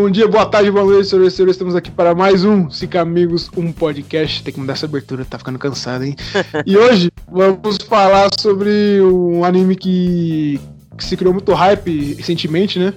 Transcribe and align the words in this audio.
Bom 0.00 0.08
dia, 0.08 0.26
boa 0.26 0.46
tarde, 0.46 0.70
boa 0.70 0.86
noite, 0.86 1.06
senhores 1.06 1.34
e 1.34 1.36
senhores. 1.36 1.54
Estamos 1.54 1.76
aqui 1.76 1.90
para 1.90 2.14
mais 2.14 2.46
um 2.46 2.70
Cinco 2.70 2.96
Amigos, 2.96 3.50
um 3.54 3.70
podcast. 3.70 4.42
Tem 4.42 4.54
que 4.54 4.58
mudar 4.58 4.72
essa 4.72 4.86
abertura, 4.86 5.22
tá 5.22 5.36
ficando 5.36 5.58
cansado, 5.58 6.02
hein? 6.02 6.16
e 6.64 6.78
hoje 6.78 7.12
vamos 7.30 7.76
falar 7.86 8.30
sobre 8.40 9.02
um 9.02 9.44
anime 9.44 9.76
que, 9.76 10.58
que 10.96 11.04
se 11.04 11.14
criou 11.14 11.34
muito 11.34 11.52
hype 11.52 12.14
recentemente, 12.14 12.78
né? 12.78 12.94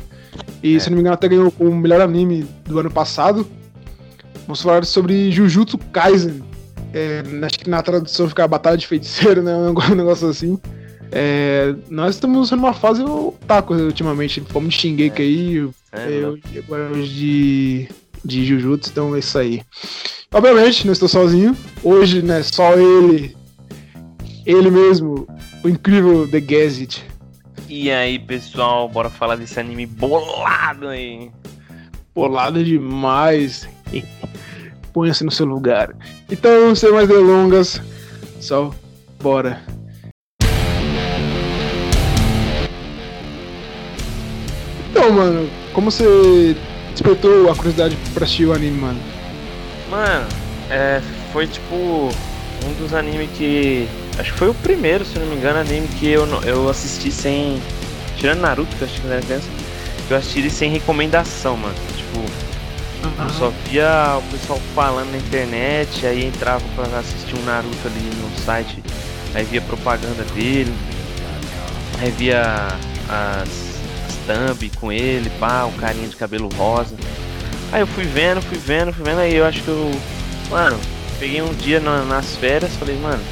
E, 0.63 0.77
é. 0.77 0.79
se 0.79 0.89
não 0.89 0.95
me 0.95 1.01
engano, 1.01 1.15
até 1.15 1.27
ganhou 1.27 1.53
o 1.59 1.75
melhor 1.75 1.99
anime 1.99 2.47
do 2.63 2.79
ano 2.79 2.89
passado. 2.89 3.45
Vamos 4.47 4.61
falar 4.61 4.85
sobre 4.85 5.29
Jujutsu 5.31 5.77
Kaisen. 5.77 6.41
É, 6.93 7.21
acho 7.43 7.59
que 7.59 7.69
na 7.69 7.83
tradução 7.83 8.29
fica 8.29 8.47
Batalha 8.47 8.77
de 8.77 8.87
Feiticeiro, 8.87 9.43
né? 9.43 9.51
Um 9.91 9.95
negócio 9.95 10.29
assim. 10.29 10.57
É, 11.17 11.73
nós 11.89 12.15
estamos 12.15 12.51
numa 12.51 12.73
fase 12.73 13.01
otaku 13.01 13.73
ultimamente. 13.73 14.41
Fomos 14.49 14.73
Shingeki 14.73 15.21
é. 15.21 15.25
aí, 15.25 15.69
é, 15.93 16.09
eu, 16.09 16.37
agora 16.57 16.91
de, 17.01 17.87
de 18.23 18.45
Jujutsu, 18.45 18.89
então 18.91 19.15
é 19.15 19.19
isso 19.19 19.37
aí. 19.37 19.61
Obviamente, 20.33 20.85
não 20.85 20.91
estou 20.91 21.07
sozinho. 21.07 21.55
Hoje, 21.81 22.21
né, 22.21 22.43
só 22.43 22.73
ele, 22.73 23.33
ele 24.45 24.69
mesmo, 24.69 25.25
o 25.63 25.69
incrível 25.69 26.27
The 26.27 26.41
Gazet. 26.41 27.01
E 27.69 27.89
aí, 27.89 28.19
pessoal, 28.19 28.89
bora 28.89 29.09
falar 29.09 29.37
desse 29.37 29.57
anime 29.57 29.85
bolado 29.85 30.89
aí. 30.89 31.31
Bolado 32.13 32.61
demais. 32.61 33.69
Ponha-se 34.91 35.23
no 35.23 35.31
seu 35.31 35.45
lugar. 35.45 35.95
Então, 36.29 36.75
sem 36.75 36.91
mais 36.91 37.07
delongas, 37.07 37.81
só 38.41 38.75
bora. 39.21 39.63
Então, 45.05 45.17
mano, 45.17 45.47
como 45.71 45.91
você 45.91 46.57
despertou 46.89 47.51
a 47.51 47.55
curiosidade 47.55 47.95
pra 48.11 48.23
assistir 48.23 48.47
o 48.47 48.53
anime, 48.53 48.79
mano? 48.79 48.99
Mano, 49.87 50.27
é, 50.67 50.99
foi 51.31 51.45
tipo 51.45 51.75
um 51.75 52.73
dos 52.79 52.91
animes 52.91 53.29
que. 53.37 53.87
Acho 54.17 54.33
que 54.33 54.39
foi 54.39 54.49
o 54.49 54.53
primeiro, 54.55 55.05
se 55.05 55.19
não 55.19 55.27
me 55.27 55.35
engano, 55.35 55.59
anime 55.59 55.87
que 55.89 56.09
eu, 56.09 56.25
eu 56.43 56.67
assisti 56.67 57.11
sem. 57.11 57.61
Tirando 58.17 58.39
Naruto, 58.39 58.75
que 58.77 58.81
eu 58.81 58.87
acho 58.87 58.99
que 58.99 59.07
era 59.07 59.21
criança, 59.21 59.47
que 60.07 60.11
eu 60.11 60.17
assisti 60.17 60.49
sem 60.49 60.71
recomendação, 60.71 61.55
mano. 61.55 61.75
Tipo, 61.95 62.17
uhum. 62.17 63.27
eu 63.27 63.29
só 63.35 63.53
via 63.69 64.17
o 64.17 64.23
pessoal 64.31 64.59
falando 64.73 65.11
na 65.11 65.17
internet, 65.19 66.03
aí 66.03 66.25
entrava 66.25 66.63
pra 66.75 66.85
assistir 66.97 67.35
um 67.35 67.45
Naruto 67.45 67.77
ali 67.85 68.09
no 68.23 68.43
site, 68.43 68.81
aí 69.35 69.43
via 69.43 69.61
propaganda 69.61 70.23
dele, 70.33 70.73
aí 72.01 72.09
via 72.09 72.69
as 73.07 73.64
thumb 74.25 74.71
com 74.79 74.91
ele, 74.91 75.29
pá, 75.39 75.65
um 75.65 75.71
carinha 75.73 76.07
de 76.07 76.15
cabelo 76.15 76.49
rosa. 76.55 76.95
Aí 77.71 77.81
eu 77.81 77.87
fui 77.87 78.03
vendo, 78.05 78.41
fui 78.41 78.57
vendo, 78.57 78.93
fui 78.93 79.03
vendo, 79.03 79.19
aí 79.19 79.35
eu 79.35 79.45
acho 79.45 79.61
que 79.61 79.67
eu. 79.67 79.91
Mano, 80.49 80.79
peguei 81.19 81.41
um 81.41 81.53
dia 81.53 81.79
na, 81.79 82.03
nas 82.03 82.35
férias, 82.35 82.75
falei, 82.75 82.97
mano, 82.97 83.23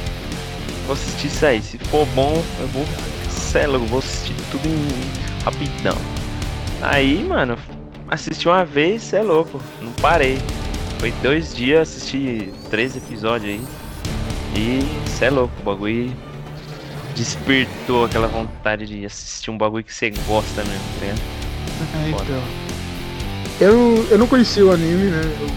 vou 0.86 0.94
assistir 0.94 1.28
isso 1.28 1.46
aí. 1.46 1.62
Se 1.62 1.78
for 1.78 2.06
bom, 2.14 2.42
eu 2.60 2.66
vou. 2.68 2.84
Céu, 3.30 3.78
vou 3.78 4.00
assistir 4.00 4.34
tudo 4.50 4.66
em 4.66 5.44
rapidão. 5.44 5.96
Aí, 6.82 7.22
mano, 7.22 7.56
assisti 8.08 8.48
uma 8.48 8.64
vez, 8.64 9.02
cê 9.02 9.16
é 9.16 9.22
louco, 9.22 9.60
não 9.80 9.92
parei. 9.92 10.38
Foi 10.98 11.12
dois 11.22 11.54
dias, 11.54 11.88
assisti 11.88 12.52
três 12.70 12.96
episódios 12.96 13.50
aí. 13.50 13.64
E 14.56 15.08
cê 15.08 15.26
é 15.26 15.30
louco, 15.30 15.54
o 15.60 15.64
bagulho 15.64 16.12
despertou 17.14 18.04
aquela 18.04 18.26
vontade 18.26 18.86
de 18.86 19.04
assistir 19.04 19.50
um 19.50 19.58
bagulho 19.58 19.84
que 19.84 19.94
você 19.94 20.10
gosta 20.26 20.62
mesmo, 20.64 20.84
né? 21.00 21.14
É, 21.94 22.10
então. 22.10 22.42
Eu, 23.60 24.06
eu 24.10 24.18
não 24.18 24.26
conhecia 24.26 24.64
o 24.66 24.72
anime, 24.72 25.10
né? 25.10 25.22
Eu 25.40 25.48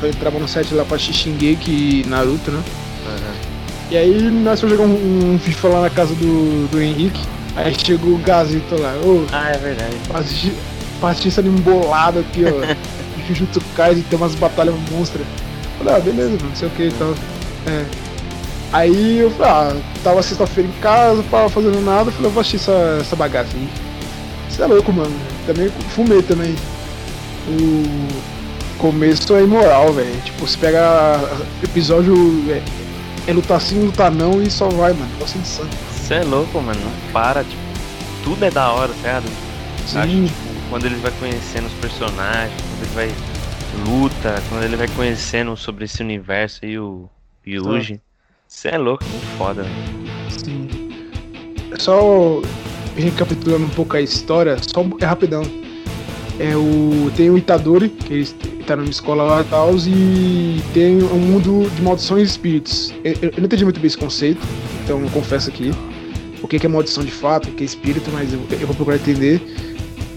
só 0.00 0.06
entrava 0.06 0.38
no 0.38 0.46
site 0.46 0.74
lá 0.74 0.84
pra 0.84 0.98
Shingeki 0.98 2.04
e 2.04 2.08
Naruto, 2.08 2.50
né? 2.50 2.62
Uhum. 3.06 3.52
E 3.90 3.96
aí 3.96 4.22
nós 4.30 4.60
fomos 4.60 4.76
jogar 4.76 4.88
um, 4.88 5.34
um, 5.34 5.38
FIFA 5.38 5.68
lá 5.68 5.80
na 5.82 5.90
casa 5.90 6.14
do, 6.14 6.68
do 6.68 6.80
Henrique. 6.80 7.20
Aí 7.56 7.74
chegou 7.74 8.14
o 8.14 8.18
Gazito 8.18 8.80
lá. 8.80 8.94
Ô, 9.04 9.26
ah, 9.32 9.50
é 9.50 9.58
verdade. 9.58 9.94
Pra 10.08 10.20
assistir 11.10 11.28
esse 11.28 11.40
anime 11.40 11.60
bolado 11.60 12.20
aqui, 12.20 12.44
ó. 12.44 12.92
Jujutsu 13.26 13.60
Kaisen 13.76 14.02
tem 14.04 14.18
umas 14.18 14.34
batalhas 14.34 14.74
monstras. 14.90 15.26
Falei, 15.78 15.94
ah, 15.94 16.00
beleza, 16.00 16.38
não 16.42 16.56
sei 16.56 16.68
o 16.68 16.70
que 16.72 16.84
e 16.84 16.92
tal. 16.92 17.14
É. 17.66 18.11
Aí 18.72 19.18
eu 19.18 19.30
falei, 19.32 19.52
ah, 19.52 19.76
tava 20.02 20.22
sexta-feira 20.22 20.68
em 20.68 20.80
casa, 20.80 21.22
tava 21.30 21.48
fazendo 21.50 21.80
nada, 21.82 22.10
falei, 22.10 22.28
eu 22.28 22.30
vou 22.30 22.40
assistir 22.40 22.56
essa, 22.56 22.98
essa 23.00 23.14
bagaça 23.14 23.54
aí. 23.54 23.68
Você 24.48 24.62
é 24.62 24.66
louco, 24.66 24.92
mano. 24.92 25.14
Também 25.46 25.68
fumei 25.90 26.22
também. 26.22 26.54
O 27.48 28.08
começo 28.78 29.34
é 29.34 29.42
imoral, 29.42 29.92
velho. 29.92 30.20
Tipo, 30.22 30.46
você 30.46 30.58
pega 30.58 31.18
episódio. 31.62 32.14
É, 32.50 32.62
é 33.28 33.32
lutar 33.32 33.60
sim, 33.60 33.84
lutar 33.84 34.10
não 34.10 34.42
e 34.42 34.50
só 34.50 34.68
vai, 34.68 34.92
mano. 34.92 35.10
Negócio 35.12 35.40
insano. 35.40 35.70
Você 35.90 36.14
é 36.14 36.24
louco, 36.24 36.60
mano. 36.60 36.80
Não 36.80 37.12
para, 37.12 37.44
tipo, 37.44 37.62
tudo 38.24 38.44
é 38.44 38.50
da 38.50 38.70
hora, 38.72 38.88
tá 38.88 38.94
ligado? 38.94 39.28
Sim. 39.86 39.98
Acho, 39.98 40.26
tipo, 40.26 40.70
quando 40.70 40.84
ele 40.86 40.96
vai 40.96 41.12
conhecendo 41.18 41.66
os 41.66 41.74
personagens, 41.74 42.60
quando 42.60 42.82
ele 42.82 42.94
vai 42.94 43.14
luta, 43.86 44.42
quando 44.48 44.64
ele 44.64 44.76
vai 44.76 44.88
conhecendo 44.88 45.56
sobre 45.56 45.84
esse 45.84 46.02
universo 46.02 46.60
aí, 46.62 46.78
o 46.78 47.08
Yuji. 47.46 48.00
Você 48.52 48.68
é 48.68 48.78
louco, 48.78 49.02
muito 49.04 49.26
foda, 49.38 49.62
velho. 49.64 49.74
Sim. 50.44 50.68
Só 51.80 52.40
recapitulando 52.96 53.64
um 53.64 53.70
pouco 53.70 53.96
a 53.96 54.00
história, 54.00 54.56
só 54.60 54.86
é 55.00 55.04
rapidão. 55.04 55.42
É 56.38 56.54
o, 56.54 57.10
tem 57.16 57.28
o 57.28 57.36
Itadori, 57.36 57.88
que 57.88 58.12
ele 58.12 58.26
tá 58.64 58.76
numa 58.76 58.88
escola 58.88 59.24
lá 59.24 59.40
e 59.40 59.44
tal, 59.44 59.74
e 59.78 60.62
tem 60.72 61.02
um 61.02 61.18
mundo 61.18 61.68
de 61.74 61.82
maldições 61.82 62.28
e 62.28 62.30
espíritos. 62.30 62.94
Eu, 63.02 63.14
eu, 63.22 63.32
não 63.38 63.46
entendi 63.46 63.64
muito 63.64 63.80
bem 63.80 63.86
esse 63.88 63.98
conceito, 63.98 64.40
então 64.84 65.02
eu 65.02 65.10
confesso 65.10 65.48
aqui. 65.48 65.72
O 66.40 66.46
que 66.46 66.64
é 66.64 66.68
maldição 66.68 67.02
de 67.02 67.10
fato, 67.10 67.48
o 67.48 67.52
que 67.52 67.64
é 67.64 67.66
espírito, 67.66 68.10
mas 68.12 68.32
eu, 68.32 68.40
eu 68.52 68.66
vou 68.66 68.76
procurar 68.76 68.96
entender. 68.96 69.40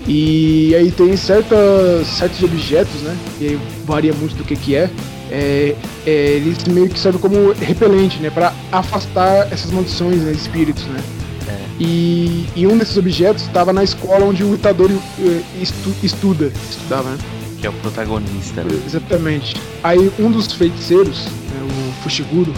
E 0.08 0.76
aí 0.76 0.92
tem 0.92 1.16
certas, 1.18 2.06
certos 2.06 2.44
objetos, 2.44 3.02
né? 3.02 3.18
E 3.40 3.48
aí 3.48 3.60
varia 3.86 4.14
muito 4.14 4.36
do 4.36 4.44
que, 4.44 4.56
que 4.56 4.76
é 4.76 4.90
é, 5.32 5.76
é, 6.06 6.12
eles 6.12 6.64
meio 6.66 6.90
que 6.90 7.00
servem 7.00 7.20
como 7.20 7.52
repelente, 7.54 8.20
né? 8.20 8.30
Para 8.30 8.54
afastar 8.72 9.52
essas 9.52 9.72
maldições, 9.72 10.22
né, 10.22 10.32
espíritos, 10.32 10.84
né? 10.86 11.02
É. 11.48 11.84
E, 11.84 12.48
e, 12.56 12.68
um 12.68 12.78
desses 12.78 12.98
objetos 12.98 13.44
estava 13.44 13.74
na 13.74 13.84
escola 13.84 14.26
onde 14.26 14.44
o 14.44 14.54
Itadori 14.54 15.00
eh, 15.20 15.42
estu, 15.62 15.94
estuda, 16.02 16.52
estudava, 16.70 17.10
né? 17.10 17.18
Que 17.60 17.68
é 17.68 17.70
o 17.70 17.74
protagonista. 17.74 18.64
Né? 18.64 18.80
Exatamente. 18.86 19.56
Aí 19.84 20.12
um 20.20 20.32
dos 20.32 20.52
feiticeiros, 20.54 21.26
né, 21.26 21.62
o 21.62 22.04
Fushiguro, 22.04 22.54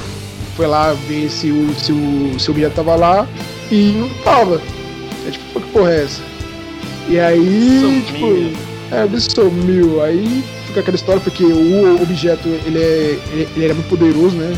foi 0.55 0.67
lá 0.67 0.93
ver 1.07 1.29
se 1.29 1.51
o, 1.51 1.73
se 1.75 1.91
o, 1.91 2.39
se 2.39 2.49
o 2.49 2.51
objeto 2.51 2.75
tava 2.75 2.95
lá 2.95 3.27
e 3.71 3.93
não 3.97 4.09
tava. 4.23 4.61
É 5.27 5.31
tipo, 5.31 5.59
que 5.59 5.71
porra 5.71 5.91
é 5.91 6.03
essa? 6.03 6.21
E 7.09 7.19
aí, 7.19 7.79
sumiu. 7.81 8.01
tipo, 8.05 8.95
é, 8.95 9.03
ele 9.05 9.19
sumiu. 9.19 10.03
Aí 10.03 10.43
fica 10.77 10.81
aquela 10.81 10.95
história 10.95 11.21
porque 11.21 11.43
o 11.43 12.01
objeto 12.01 12.47
ele, 12.47 12.79
é, 12.79 13.19
ele, 13.31 13.49
ele 13.55 13.65
era 13.65 13.73
muito 13.73 13.89
poderoso, 13.89 14.35
né? 14.35 14.55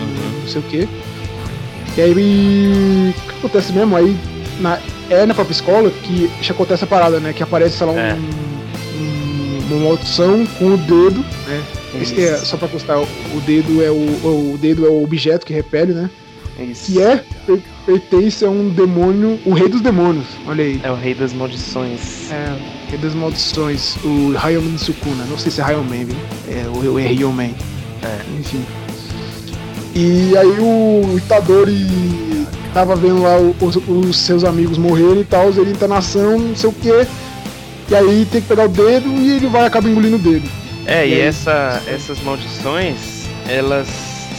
Uhum. 0.00 0.40
Não 0.40 0.48
sei 0.48 0.60
o 0.60 0.64
que. 0.64 0.88
E 1.96 2.00
aí 2.00 2.12
o 2.12 3.30
que 3.30 3.38
acontece 3.38 3.72
mesmo? 3.72 3.96
Aí 3.96 4.16
na, 4.60 4.78
é 5.10 5.26
na 5.26 5.34
própria 5.34 5.54
escola 5.54 5.90
que 5.90 6.30
já 6.40 6.52
acontece 6.52 6.84
a 6.84 6.86
parada, 6.86 7.20
né? 7.20 7.32
Que 7.32 7.42
aparece, 7.42 7.76
sei 7.76 7.86
lá, 7.86 7.92
um, 7.92 7.98
é. 7.98 8.14
um, 8.14 9.66
uma 9.70 9.84
maldição 9.84 10.46
com 10.58 10.74
o 10.74 10.76
dedo, 10.76 11.24
né? 11.46 11.62
Esse, 12.00 12.24
é, 12.24 12.36
só 12.38 12.56
pra 12.56 12.66
constar, 12.66 12.98
o 12.98 13.40
dedo 13.46 13.80
é 13.80 13.90
o, 13.90 14.54
o 14.54 14.58
dedo 14.60 14.84
é 14.84 14.88
o 14.88 15.04
objeto 15.04 15.46
que 15.46 15.52
repele, 15.52 15.92
né? 15.92 16.10
Isso. 16.58 16.92
Que 16.92 17.02
é 17.02 17.24
pertence 17.86 18.44
a 18.44 18.48
um 18.48 18.68
demônio, 18.68 19.38
o 19.44 19.52
rei 19.52 19.68
dos 19.68 19.80
demônios, 19.80 20.26
olha 20.46 20.64
aí. 20.64 20.80
É 20.82 20.90
o 20.90 20.94
rei 20.94 21.14
das 21.14 21.32
maldições. 21.32 22.30
É, 22.32 22.56
rei 22.94 22.98
das 22.98 23.14
maldições, 23.14 23.96
o 24.04 24.34
Hayomin 24.36 24.78
Sukuna, 24.78 25.24
não 25.24 25.36
sei 25.36 25.50
se 25.50 25.60
é 25.60 25.64
Hayomen, 25.64 26.04
viu? 26.04 26.16
É, 26.48 26.66
o, 26.68 26.92
o 26.92 26.98
é 26.98 27.06
Ryomen. 27.06 27.54
É. 28.02 28.38
Enfim. 28.38 28.64
E 29.94 30.36
aí 30.36 30.58
o 30.58 31.16
Itadori 31.16 32.46
tava 32.72 32.96
vendo 32.96 33.22
lá 33.22 33.36
os, 33.38 33.76
os 33.76 34.16
seus 34.16 34.44
amigos 34.44 34.78
morrerem 34.78 35.20
e 35.20 35.24
tal, 35.24 35.50
ele 35.50 35.70
entra 35.70 35.88
na 35.88 35.98
ação, 35.98 36.38
não 36.38 36.56
sei 36.56 36.70
o 36.70 36.72
que. 36.72 37.06
E 37.88 37.94
aí 37.94 38.26
tem 38.30 38.40
que 38.40 38.48
pegar 38.48 38.64
o 38.64 38.68
dedo 38.68 39.08
e 39.08 39.36
ele 39.36 39.46
vai 39.46 39.66
acabar 39.66 39.88
engolindo 39.88 40.16
o 40.16 40.18
dedo. 40.18 40.48
É, 40.86 41.06
e, 41.06 41.10
e 41.10 41.14
aí, 41.14 41.20
essa, 41.20 41.82
essas 41.86 42.20
maldições, 42.22 43.26
elas 43.48 43.88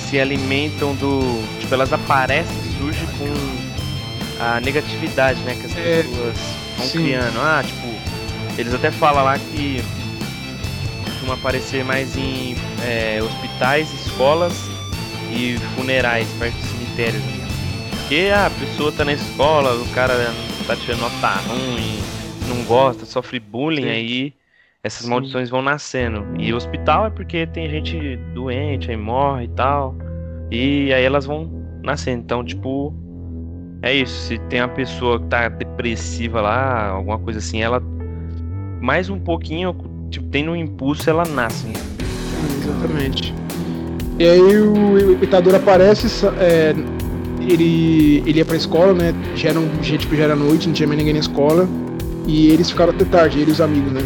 se 0.10 0.20
alimentam 0.20 0.94
do. 0.96 1.44
Tipo, 1.60 1.74
elas 1.74 1.92
aparecem, 1.92 2.56
surgem 2.80 3.08
com 3.18 4.44
a 4.44 4.60
negatividade, 4.62 5.40
né? 5.42 5.56
Que 5.60 5.66
as 5.66 5.78
é, 5.78 6.04
pessoas 6.04 6.36
vão 6.78 6.88
sim. 6.88 7.04
criando. 7.04 7.40
Ah, 7.40 7.64
tipo, 7.66 7.85
eles 8.58 8.74
até 8.74 8.92
falam 8.92 9.24
lá 9.24 9.38
que 9.38 9.82
costuma 11.04 11.34
aparecer 11.36 11.84
mais 11.84 12.16
em 12.18 12.56
é, 12.84 13.22
hospitais, 13.22 13.92
escolas 14.06 14.54
e 15.32 15.58
funerais, 15.76 16.28
perto 16.40 16.56
de 16.56 16.64
cemitérios. 16.64 17.24
Porque 17.90 18.32
ah, 18.34 18.46
a 18.46 18.50
pessoa 18.52 18.92
tá 18.92 19.04
na 19.04 19.14
escola, 19.14 19.74
o 19.76 19.90
cara 19.90 20.14
tá 20.68 20.76
tirando 20.76 21.02
nota 21.02 21.28
ruim, 21.48 22.00
não 22.48 22.64
gosta, 22.66 23.06
sofre 23.06 23.40
bullying, 23.40 23.84
Sim. 23.84 23.90
aí 23.90 24.34
essas 24.84 25.06
Sim. 25.06 25.10
maldições 25.10 25.50
vão 25.50 25.64
nascendo. 25.64 26.24
E 26.38 26.54
o 26.54 26.56
hospital 26.56 27.08
é 27.08 27.10
porque 27.10 27.48
tem 27.48 27.68
gente 27.68 28.18
doente, 28.36 28.92
aí 28.92 28.98
morre 28.98 29.46
e 29.46 29.50
tal. 29.50 29.96
E 30.52 30.94
aí 30.94 31.04
elas 31.04 31.26
vão 31.26 31.50
nascendo. 31.84 32.22
Então, 32.22 32.46
tipo, 32.46 32.94
é 33.82 33.92
isso. 33.92 34.14
Se 34.28 34.38
tem 34.48 34.62
uma 34.62 34.68
pessoa 34.68 35.20
que 35.20 35.26
tá 35.26 35.50
depressiva 35.50 36.40
lá, 36.40 36.90
alguma 36.90 37.18
coisa 37.18 37.40
assim, 37.40 37.64
ela 37.64 37.82
mais 38.86 39.10
um 39.10 39.18
pouquinho, 39.18 39.76
tipo, 40.12 40.28
tem 40.28 40.44
no 40.44 40.56
impulso, 40.56 41.10
ela 41.10 41.26
nasce. 41.26 41.66
Né? 41.66 41.74
Exatamente. 42.64 43.34
E 44.20 44.24
aí 44.24 44.40
o 44.40 45.24
Itador 45.24 45.56
aparece, 45.56 46.08
é, 46.40 46.76
ele, 47.42 48.22
ele 48.28 48.38
ia 48.38 48.46
pra 48.46 48.56
escola, 48.56 48.94
né? 48.94 49.12
Já 49.36 49.50
era, 49.50 49.60
um, 49.60 49.68
já, 49.82 49.98
tipo, 49.98 50.16
já 50.16 50.26
era 50.26 50.36
noite, 50.36 50.68
não 50.68 50.74
tinha 50.76 50.86
mais 50.86 51.00
ninguém 51.00 51.16
na 51.16 51.20
escola. 51.20 51.68
E 52.28 52.50
eles 52.50 52.70
ficaram 52.70 52.92
até 52.92 53.06
tarde, 53.06 53.40
ele 53.40 53.50
e 53.50 53.54
os 53.54 53.60
amigos, 53.60 53.92
né? 53.92 54.02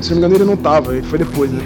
Se 0.00 0.10
não 0.10 0.16
me 0.16 0.18
engano, 0.18 0.34
ele 0.34 0.44
não 0.44 0.56
tava, 0.56 0.96
ele 0.96 1.06
foi 1.06 1.20
depois, 1.20 1.52
né? 1.52 1.62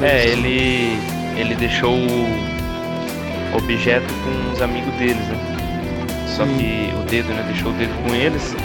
É, 0.00 0.26
ele. 0.26 0.96
ele 1.36 1.54
deixou 1.56 1.94
o 1.94 3.56
objeto 3.56 4.06
com 4.24 4.52
os 4.52 4.62
amigos 4.62 4.94
deles, 4.94 5.16
né? 5.16 6.26
Só 6.26 6.46
Sim. 6.46 6.56
que 6.56 6.90
o 7.02 7.04
dedo, 7.10 7.28
né? 7.28 7.44
Deixou 7.52 7.70
o 7.70 7.74
dedo 7.74 7.92
com 8.02 8.14
eles. 8.14 8.56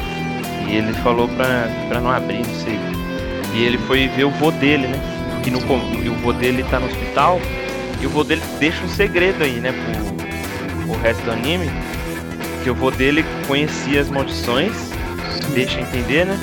E 0.70 0.76
ele 0.76 0.94
falou 0.94 1.28
pra, 1.30 1.68
pra 1.88 2.00
não 2.00 2.12
abrir, 2.12 2.46
não 2.46 2.56
sei. 2.56 2.80
E 3.56 3.64
ele 3.64 3.78
foi 3.80 4.08
ver 4.10 4.26
o 4.26 4.30
vô 4.30 4.52
dele, 4.52 4.88
né? 4.88 5.00
Que 5.44 5.50
no, 5.50 5.58
o 5.58 6.16
vô 6.22 6.32
dele 6.32 6.64
tá 6.70 6.80
no 6.80 6.86
hospital. 6.86 7.42
E 8.00 8.06
o 8.06 8.10
vô 8.10 8.24
dele 8.24 8.42
deixa 8.60 8.84
um 8.84 8.90
segredo 8.90 9.44
aí, 9.44 9.60
né? 9.60 9.72
Pro, 9.72 10.86
pro 10.86 11.02
resto 11.02 11.24
do 11.24 11.32
anime. 11.32 11.70
Que 12.64 12.70
o 12.70 12.76
vô 12.76 12.92
dele 12.92 13.26
conhecia 13.48 14.00
as 14.00 14.10
maldições. 14.10 14.92
Deixa 15.54 15.82
entender, 15.82 16.26
né? 16.26 16.38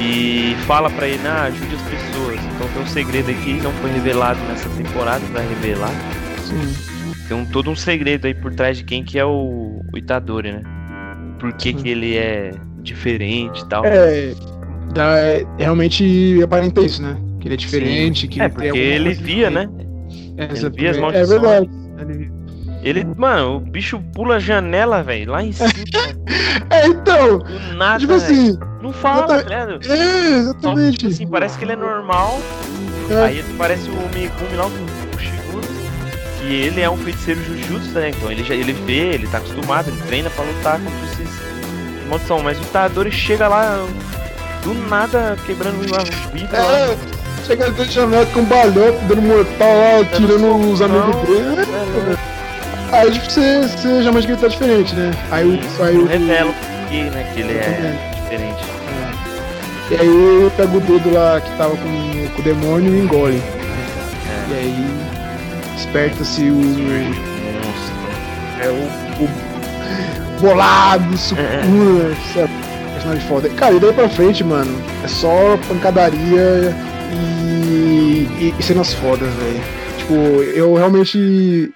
E 0.00 0.56
fala 0.66 0.90
pra 0.90 1.06
ele, 1.06 1.26
ah, 1.26 1.44
ajude 1.44 1.74
as 1.76 1.82
pessoas. 1.82 2.40
Então 2.54 2.68
tem 2.68 2.82
um 2.82 2.86
segredo 2.86 3.30
aqui 3.30 3.54
que 3.54 3.62
não 3.62 3.72
foi 3.74 3.92
revelado 3.92 4.40
nessa 4.48 4.68
temporada, 4.70 5.24
vai 5.32 5.46
revelar. 5.46 5.92
Sim. 6.42 6.74
Tem 7.28 7.36
um, 7.36 7.44
todo 7.44 7.70
um 7.70 7.76
segredo 7.76 8.26
aí 8.26 8.34
por 8.34 8.52
trás 8.52 8.78
de 8.78 8.84
quem 8.84 9.04
que 9.04 9.18
é 9.18 9.24
o, 9.24 9.80
o 9.92 9.98
Itadori, 9.98 10.52
né? 10.52 10.62
Por 11.38 11.52
que, 11.52 11.72
que 11.72 11.88
ele 11.88 12.16
é 12.16 12.52
diferente 12.88 13.62
e 13.62 13.68
tal. 13.68 13.84
É, 13.84 14.34
dá, 14.92 15.18
é, 15.18 15.46
realmente 15.58 16.40
aparenta 16.42 16.80
isso, 16.80 17.02
né? 17.02 17.16
Que 17.40 17.48
ele 17.48 17.54
é 17.54 17.56
diferente, 17.56 18.22
Sim. 18.22 18.28
que 18.28 18.40
é, 18.40 18.48
porque 18.48 18.78
ele 18.78 19.14
via, 19.14 19.50
né? 19.50 19.68
É, 20.36 20.44
ele 20.44 20.70
via 20.70 20.90
as 20.90 20.96
é 20.96 21.00
maldições. 21.00 21.30
É 21.30 21.38
verdade. 21.38 21.70
Ele... 21.98 22.30
ele, 22.82 23.04
mano, 23.16 23.56
o 23.56 23.60
bicho 23.60 24.00
pula 24.14 24.36
a 24.36 24.38
janela, 24.38 25.02
velho, 25.02 25.32
lá 25.32 25.42
em 25.42 25.52
cima. 25.52 25.68
é, 26.70 26.86
então. 26.86 27.38
Do 27.38 27.76
nada, 27.76 27.98
tipo 27.98 28.12
assim. 28.12 28.58
Não 28.82 28.92
fala, 28.92 29.26
tá 29.26 29.36
ligado? 29.38 29.80
É, 29.90 30.38
exatamente. 30.38 30.92
Só, 30.92 30.98
tipo 30.98 31.06
assim, 31.08 31.26
parece 31.26 31.58
que 31.58 31.64
ele 31.64 31.72
é 31.72 31.76
normal. 31.76 32.38
É. 33.10 33.24
Aí 33.24 33.44
parece 33.56 33.88
o 33.88 33.94
Megumi 34.14 34.56
lá, 34.56 34.66
o 34.66 35.18
Shiguro. 35.18 35.66
Que 36.40 36.54
ele 36.54 36.80
é 36.80 36.88
um 36.88 36.96
feiticeiro 36.96 37.42
Jujutsu, 37.42 37.90
né? 37.92 38.10
Então 38.10 38.30
ele, 38.30 38.44
já, 38.44 38.54
ele 38.54 38.72
vê, 38.72 39.14
ele 39.14 39.26
tá 39.26 39.38
acostumado, 39.38 39.88
ele 39.88 40.00
treina 40.02 40.30
pra 40.30 40.44
lutar 40.44 40.78
contra 40.78 41.04
esses 41.04 41.07
maldição. 42.08 42.40
Mas 42.42 42.58
o 42.58 42.62
Itadori 42.62 43.12
chega 43.12 43.48
lá 43.48 43.86
do 44.62 44.74
nada 44.88 45.36
quebrando 45.46 45.76
uma 45.86 46.04
vida. 46.32 46.56
É, 46.56 46.96
chega 47.46 47.66
dentro 47.66 47.86
de 47.86 47.92
janela 47.92 48.26
com 48.26 48.40
um 48.40 48.44
balhote, 48.44 48.98
dando 49.08 49.22
mortal 49.22 49.68
lá, 49.68 50.04
tirando 50.16 50.72
os 50.72 50.82
amigos 50.82 51.16
dele. 51.26 51.60
É, 51.60 52.12
é. 52.12 52.98
Aí 53.00 53.10
tipo, 53.12 53.30
você, 53.30 53.62
você 53.62 54.02
já 54.02 54.10
imagina 54.10 54.20
que 54.20 54.32
ele 54.32 54.36
tá 54.40 54.48
diferente, 54.48 54.94
né? 54.94 55.10
Aí, 55.30 55.60
Isso, 55.60 55.82
aí 55.82 55.96
o. 55.96 56.06
Revela 56.06 56.54
que, 56.88 57.02
né, 57.04 57.30
que 57.34 57.40
ele 57.40 57.52
é 57.52 58.12
diferente. 58.22 58.64
É. 59.90 59.94
E 59.94 60.00
aí 60.00 60.50
pega 60.56 60.76
o 60.76 60.80
dedo 60.80 61.12
lá 61.12 61.40
que 61.40 61.50
tava 61.56 61.76
com, 61.76 62.28
com 62.34 62.40
o 62.40 62.44
demônio 62.44 62.94
e 62.94 62.98
engole. 62.98 63.42
É. 63.42 64.52
E 64.52 64.54
aí 64.54 64.86
desperta-se 65.76 66.42
o. 66.50 66.54
Monstro. 66.54 67.94
É 68.60 68.68
o 68.68 69.07
bolado, 70.40 71.16
sucura, 71.16 72.14
sabe? 72.32 72.52
Personagem 72.92 73.28
foda. 73.28 73.48
Cara, 73.50 73.74
e 73.74 73.80
daí 73.80 73.92
pra 73.92 74.08
frente, 74.08 74.42
mano, 74.42 74.70
é 75.04 75.08
só 75.08 75.56
pancadaria 75.68 76.74
e, 77.12 78.26
e, 78.40 78.54
e 78.58 78.62
cenas 78.62 78.94
fodas, 78.94 79.28
velho. 79.34 79.60
Tipo, 79.98 80.14
eu 80.54 80.74
realmente 80.74 81.72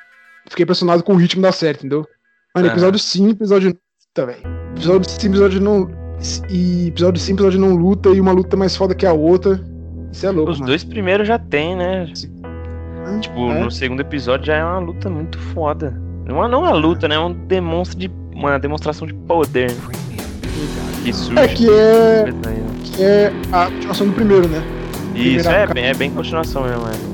fiquei 0.48 0.64
impressionado 0.64 1.02
com 1.02 1.14
o 1.14 1.16
ritmo 1.16 1.42
da 1.42 1.52
série, 1.52 1.78
entendeu? 1.78 2.06
Mano, 2.54 2.68
episódio 2.68 2.98
sim, 2.98 3.30
episódio. 3.30 3.76
Tá, 4.14 4.24
velho. 4.24 4.42
Episódio 4.72 5.10
sim, 5.10 5.26
episódio 5.28 5.60
não 5.60 6.02
e 6.48 6.88
episódio 6.88 7.20
sim, 7.20 7.32
episódio 7.32 7.58
não 7.58 7.74
luta 7.74 8.10
e 8.10 8.20
uma 8.20 8.32
luta 8.32 8.56
mais 8.56 8.76
foda 8.76 8.94
que 8.94 9.06
a 9.06 9.12
outra. 9.12 9.60
Isso 10.12 10.26
é 10.26 10.30
louco. 10.30 10.52
Os 10.52 10.58
mano. 10.58 10.68
dois 10.68 10.84
primeiros 10.84 11.26
já 11.26 11.38
tem, 11.38 11.76
né? 11.76 12.06
tipo, 13.20 13.50
é. 13.50 13.60
no 13.60 13.70
segundo 13.70 14.00
episódio 14.00 14.46
já 14.46 14.56
é 14.56 14.64
uma 14.64 14.78
luta 14.78 15.10
muito 15.10 15.38
foda. 15.38 15.90
Não, 16.26 16.48
não 16.48 16.66
é 16.66 16.70
uma 16.70 16.76
luta, 16.76 17.08
né? 17.08 17.16
É 17.16 17.18
um 17.18 17.32
demonstra 17.32 17.98
de, 17.98 18.10
uma 18.34 18.58
demonstração 18.58 19.06
de 19.06 19.14
poder. 19.14 19.75
Que 21.02 21.12
surge. 21.12 21.38
É 21.38 21.49
que 21.49 21.69
é. 21.69 22.25
Que 22.84 23.02
é 23.02 23.32
a 23.52 23.67
continuação 23.67 24.06
do 24.06 24.12
primeiro, 24.12 24.49
né? 24.49 24.62
Isso, 25.14 25.49
é 25.49 25.67
bem, 25.67 25.84
é 25.84 25.94
bem 25.94 26.11
continuação 26.11 26.64
mesmo, 26.64 26.87
é. 26.88 27.12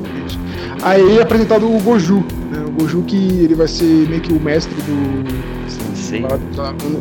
Aí 0.83 1.19
é 1.19 1.23
apresentado 1.23 1.67
o 1.67 1.81
Goju, 1.81 2.25
né? 2.51 2.65
O 2.67 2.71
Goju 2.71 3.03
que 3.03 3.17
ele 3.17 3.55
vai 3.55 3.67
ser 3.67 3.85
meio 4.09 4.21
que 4.21 4.33
o 4.33 4.41
mestre 4.41 4.75
do 4.83 5.69
sensei. 5.69 6.25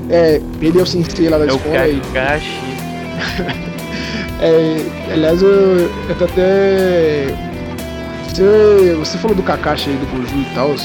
É, 0.09 0.41
ele 0.61 0.79
é 0.79 0.81
o 0.81 0.85
sensei 0.85 1.29
lá 1.29 1.37
da 1.37 1.45
é 1.45 1.47
escola. 1.47 1.75
É 1.75 1.89
o 1.89 2.01
Kakashi. 2.13 2.59
é, 4.41 5.13
aliás, 5.13 5.41
eu, 5.41 5.49
eu 6.09 6.15
tô 6.17 6.25
até. 6.25 7.27
Você, 8.27 8.95
você 8.97 9.17
falou 9.17 9.35
do 9.35 9.43
Kakashi 9.43 9.91
aí, 9.91 9.95
do 9.95 10.05
Goju 10.07 10.35
e 10.35 10.55
tal. 10.55 10.75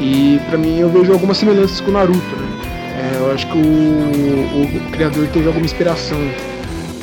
E 0.00 0.40
pra 0.48 0.58
mim 0.58 0.78
eu 0.78 0.90
vejo 0.90 1.12
algumas 1.12 1.36
semelhanças 1.36 1.80
com 1.80 1.90
o 1.90 1.94
Naruto, 1.94 2.36
né? 2.36 2.41
É, 3.32 3.34
eu 3.34 3.34
acho 3.34 3.46
que 3.46 3.56
o, 3.56 4.62
o, 4.62 4.90
criador 4.92 5.26
teve 5.28 5.46
alguma 5.46 5.64
inspiração. 5.64 6.18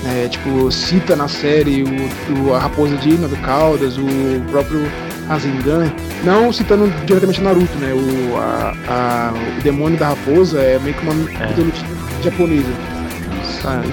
É, 0.05 0.29
tipo, 0.29 0.71
cita 0.71 1.13
na 1.13 1.27
série 1.27 1.83
o, 1.83 2.47
o 2.47 2.55
a 2.55 2.59
raposa 2.59 2.95
de 2.97 3.17
do 3.17 3.35
Caldas, 3.41 3.97
o 3.97 4.05
próprio 4.49 4.81
Rasengan, 5.27 5.91
não 6.23 6.53
citando 6.53 6.89
diretamente 7.05 7.41
Naruto, 7.41 7.77
né? 7.79 7.91
O, 7.93 8.37
a, 8.37 8.73
a, 8.87 9.33
o 9.57 9.61
demônio 9.61 9.99
da 9.99 10.09
raposa 10.09 10.61
é 10.61 10.79
meio 10.79 10.95
que 10.95 11.03
uma 11.03 11.13
é. 11.13 11.47
mitologia 11.47 11.85
japonesa. 12.23 12.73
Sabe? 13.61 13.89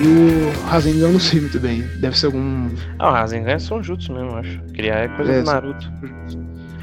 E 0.00 0.06
o 0.06 0.68
Rasengan 0.68 1.06
eu 1.06 1.12
não 1.12 1.20
sei 1.20 1.40
muito 1.40 1.58
bem. 1.58 1.82
Deve 2.00 2.16
ser 2.16 2.26
algum. 2.26 2.68
Ah, 3.00 3.10
o 3.10 3.12
Rasengan 3.12 3.50
é 3.50 3.58
Sonjutsu 3.58 4.12
mesmo, 4.12 4.36
acho. 4.36 4.60
Criar 4.72 4.98
é 4.98 5.08
coisa 5.08 5.32
é, 5.32 5.40
do 5.40 5.46
Naruto. 5.46 5.92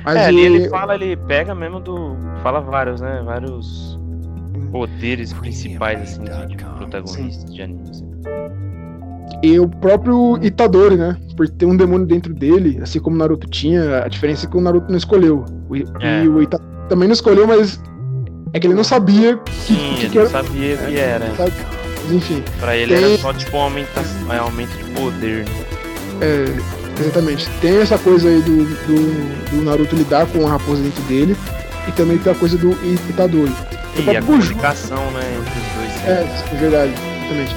Mas 0.03 0.17
é, 0.17 0.25
ali 0.25 0.41
ele 0.41 0.69
fala, 0.69 0.95
ele 0.95 1.15
pega 1.15 1.55
mesmo 1.55 1.79
do. 1.79 2.17
Fala 2.43 2.60
vários, 2.60 3.00
né? 3.00 3.24
Vários 3.25 3.98
poderes 4.75 5.32
principais, 5.32 6.01
assim, 6.01 6.24
de 6.50 6.58
protagonistas 6.58 7.53
de 7.53 7.62
anime. 7.62 7.89
Assim. 7.89 8.12
E 9.41 9.58
o 9.58 9.70
próprio 9.70 10.38
Itadori, 10.41 10.98
né? 10.98 11.15
Por 11.38 11.48
ter 11.48 11.65
um 11.65 11.77
demônio 11.77 12.05
dentro 12.05 12.34
dele, 12.34 12.79
assim 12.82 13.00
como 13.00 13.15
o 13.15 13.20
Naruto 13.20 13.48
tinha, 13.48 14.03
a 14.03 14.08
diferença 14.10 14.46
é 14.46 14.50
que 14.50 14.58
o 14.58 14.60
Naruto 14.60 14.89
não 14.89 14.98
escolheu. 14.98 15.46
É. 16.01 16.25
E 16.25 16.27
o 16.27 16.41
Itadori 16.41 16.70
também 16.89 17.08
não 17.08 17.13
escolheu, 17.13 17.48
mas 17.48 17.82
é 18.51 18.60
que 18.60 18.67
ele 18.67 18.74
não 18.74 18.84
sabia 18.84 19.38
que, 19.38 19.51
Sim, 19.53 19.96
que, 19.98 20.10
que 20.10 20.17
era. 20.17 20.29
não 20.29 20.44
sabia 20.44 20.75
o 20.75 20.77
que 20.88 20.98
era. 20.98 21.34
Mas, 21.39 22.12
enfim. 22.12 22.44
Pra 22.60 22.75
ele 22.75 22.94
tem... 22.94 23.03
era 23.05 23.17
só 23.17 23.32
tipo 23.32 23.55
um 23.55 23.62
aumento, 23.62 23.89
um 24.27 24.41
aumento 24.41 24.77
de 24.77 24.84
poder. 24.91 25.46
É, 26.20 27.00
exatamente. 27.00 27.50
Tem 27.62 27.77
essa 27.77 27.98
coisa 27.98 28.27
aí 28.27 28.41
do, 28.41 28.65
do, 28.65 29.51
do, 29.51 29.63
Naruto 29.63 29.96
lidar 29.96 30.25
com 30.27 30.46
a 30.46 30.50
raposa 30.50 30.84
dentro 30.84 31.01
dele. 31.03 31.34
E 31.88 31.91
também 31.94 32.17
tem 32.17 32.34
a 32.34 32.36
coisa 32.36 32.58
do 32.58 32.72
Itadori. 33.10 33.53
E 33.98 34.18
a 34.18 34.22
comunicação, 34.22 35.12
né, 35.12 35.22
entre 35.38 35.60
os 35.60 35.68
dois. 35.74 36.08
É, 36.08 36.56
é 36.56 36.58
verdade, 36.58 36.94
exatamente. 37.20 37.56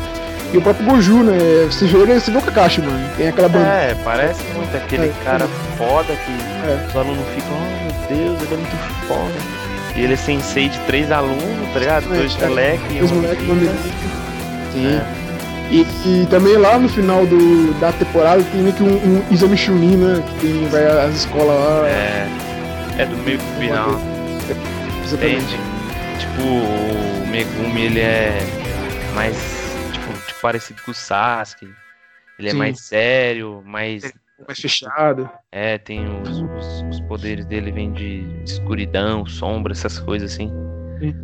E 0.52 0.56
o 0.56 0.62
próprio 0.62 0.86
Goju, 0.86 1.22
né? 1.24 1.36
Você 1.66 1.86
vê, 1.86 2.20
você 2.20 2.30
vê 2.30 2.38
o 2.38 2.42
Kakashi, 2.42 2.80
mano. 2.80 3.10
Tem 3.16 3.28
aquela 3.28 3.48
banda. 3.48 3.66
É, 3.66 3.96
parece 4.02 4.42
muito 4.54 4.74
aquele 4.74 5.06
é, 5.08 5.12
cara 5.22 5.44
é. 5.44 5.76
foda 5.76 6.14
que 6.14 6.32
é. 6.66 6.86
os 6.88 6.96
alunos 6.96 7.24
ficam, 7.34 7.52
oh 7.52 8.16
meu 8.16 8.26
Deus, 8.26 8.42
ele 8.42 8.54
é 8.54 8.56
muito 8.56 9.06
foda. 9.06 9.58
E 9.94 10.02
ele 10.02 10.12
é 10.14 10.16
sensei 10.16 10.68
de 10.68 10.78
três 10.80 11.10
alunos, 11.10 11.72
tá 11.72 11.80
ligado? 11.80 12.14
É, 12.14 12.18
dois 12.18 12.40
é, 12.40 12.46
moleques 12.46 12.86
e 12.90 13.02
um 13.02 13.16
moleque, 13.16 13.44
Sim. 14.72 14.86
É. 14.86 15.18
E, 15.70 15.86
e, 16.06 16.26
também 16.30 16.56
lá 16.56 16.78
no 16.78 16.88
final 16.88 17.26
do, 17.26 17.78
da 17.78 17.92
temporada 17.92 18.42
tem 18.42 18.62
meio 18.62 18.74
que 18.74 18.82
um, 18.82 18.86
um 18.88 19.22
exame 19.30 19.56
Chunin, 19.56 19.96
né? 19.96 20.22
Que 20.26 20.46
tem, 20.46 20.68
vai 20.68 20.86
às 20.86 21.14
escolas 21.14 21.48
lá. 21.48 21.86
É. 21.86 22.26
É 22.98 23.04
do 23.04 23.16
meio 23.18 23.38
pro 23.38 23.60
final. 23.60 24.00
Entende? 25.12 25.67
Tipo, 26.18 26.42
o 26.42 27.26
Megumi 27.28 27.82
ele 27.82 28.00
é 28.00 28.38
mais 29.14 29.68
parecido 30.40 30.80
com 30.82 30.90
o 30.90 30.94
Sasuke. 30.94 31.68
Ele 32.38 32.48
é 32.48 32.50
Sim. 32.50 32.56
é 32.56 32.58
mais 32.58 32.80
sério, 32.80 33.62
mais. 33.64 34.04
É, 34.04 34.12
mais 34.46 34.60
fechado. 34.60 35.28
É, 35.50 35.78
tem 35.78 36.06
os, 36.22 36.40
os, 36.40 36.82
os, 36.90 37.00
poderes 37.02 37.44
dele 37.46 37.72
vêm 37.72 37.92
de 37.92 38.24
escuridão, 38.44 39.26
sombra, 39.26 39.72
essas 39.72 39.98
coisas 39.98 40.32
assim. 40.32 40.50
Sim. 41.00 41.14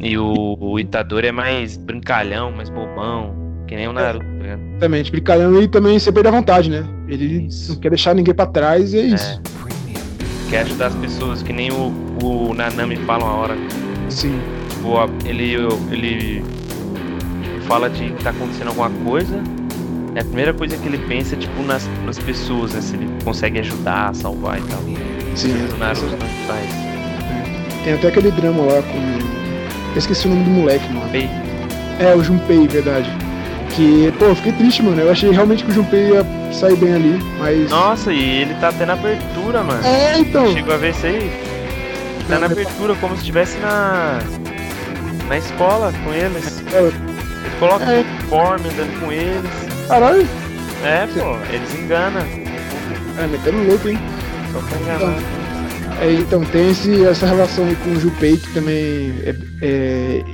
E 0.00 0.16
o, 0.16 0.56
o 0.60 0.78
Itadori 0.78 1.28
é 1.28 1.32
mais 1.32 1.76
brincalhão, 1.76 2.52
mais 2.52 2.68
bobão, 2.68 3.34
que 3.66 3.74
nem 3.74 3.88
o 3.88 3.92
Naruto, 3.92 4.24
tá 4.24 4.32
ligado? 4.32 4.62
Exatamente, 4.70 5.10
brincalhão 5.10 5.62
e 5.62 5.68
também 5.68 5.98
você 5.98 6.12
perde 6.12 6.28
a 6.28 6.32
vontade, 6.32 6.70
né? 6.70 6.84
Ele 7.08 7.48
não 7.68 7.76
quer 7.76 7.88
deixar 7.90 8.14
ninguém 8.14 8.34
pra 8.34 8.46
trás 8.46 8.92
e 8.94 8.98
é 8.98 9.02
isso. 9.02 9.42
Quer 10.48 10.62
ajudar 10.62 10.86
as 10.86 10.94
pessoas, 10.96 11.42
que 11.42 11.52
nem 11.52 11.70
o, 11.72 11.92
o 12.22 12.54
Nanami 12.54 12.96
fala 12.96 13.24
uma 13.24 13.34
hora. 13.34 13.56
Sim. 14.12 14.38
Tipo, 14.70 14.96
a- 14.98 15.08
ele, 15.24 15.54
ele 15.90 16.44
fala 17.66 17.88
de 17.90 18.10
que 18.10 18.22
tá 18.24 18.30
acontecendo 18.30 18.68
alguma 18.68 18.90
coisa. 19.04 19.40
É 20.14 20.20
a 20.20 20.24
primeira 20.24 20.52
coisa 20.52 20.76
que 20.76 20.86
ele 20.86 20.98
pensa 20.98 21.34
é 21.34 21.38
tipo 21.38 21.62
nas, 21.62 21.88
nas 22.04 22.18
pessoas, 22.18 22.72
né? 22.72 22.80
Se 22.82 22.94
ele 22.94 23.08
consegue 23.24 23.58
ajudar, 23.60 24.14
salvar 24.14 24.58
e 24.58 24.62
tal. 24.62 24.80
Sim. 25.34 25.54
O 25.74 25.78
Naruto 25.78 26.04
não 26.06 26.46
faz. 26.46 26.68
Tem 27.84 27.94
até 27.94 28.08
aquele 28.08 28.30
drama 28.30 28.62
lá 28.62 28.82
com. 28.82 28.98
Eu 29.92 29.98
esqueci 29.98 30.26
o 30.26 30.30
nome 30.30 30.44
do 30.44 30.50
moleque, 30.50 30.92
mano. 30.92 31.08
Bem, 31.10 31.28
É, 31.98 32.14
o 32.14 32.22
Junpei, 32.22 32.66
verdade. 32.68 33.10
Que, 33.74 34.12
pô, 34.18 34.26
eu 34.26 34.36
fiquei 34.36 34.52
triste, 34.52 34.82
mano. 34.82 35.00
Eu 35.00 35.10
achei 35.10 35.30
realmente 35.30 35.64
que 35.64 35.70
o 35.70 35.74
Junpei 35.74 36.10
ia 36.10 36.26
sair 36.52 36.76
bem 36.76 36.92
ali, 36.94 37.18
mas. 37.38 37.70
Nossa, 37.70 38.12
e 38.12 38.42
ele 38.42 38.54
tá 38.54 38.70
tendo 38.70 38.92
abertura, 38.92 39.62
mano. 39.62 39.82
É, 39.84 40.18
então. 40.18 40.52
Chegou 40.52 40.74
a 40.74 40.76
ver 40.76 40.90
isso 40.90 41.06
aí? 41.06 41.30
Tá 42.34 42.38
na 42.40 42.46
abertura, 42.46 42.94
como 42.96 43.14
se 43.14 43.20
estivesse 43.20 43.58
na. 43.58 44.18
na 45.28 45.38
escola 45.38 45.92
com 46.04 46.12
eles. 46.12 46.62
É, 46.72 46.78
Ele 46.80 47.56
coloca 47.58 47.84
É. 47.84 48.00
uniforme 48.00 48.68
andando 48.70 49.00
com 49.00 49.12
eles. 49.12 49.50
caralho. 49.88 50.26
É, 50.84 51.06
pô, 51.06 51.36
eles 51.52 51.74
enganam. 51.74 52.22
É, 53.18 53.26
metendo 53.26 53.62
louco, 53.68 53.88
hein? 53.88 53.98
Só 54.52 54.60
pra 54.60 54.78
enganar. 54.78 55.18
É, 56.00 56.12
então, 56.14 56.42
tem 56.46 56.70
esse, 56.70 57.04
essa 57.04 57.26
relação 57.26 57.64
aí 57.66 57.76
com 57.76 57.90
o 57.90 57.96
Junpei 58.00 58.36
que 58.36 58.52
também. 58.54 59.14
É, 59.24 59.34
é, 59.62 60.24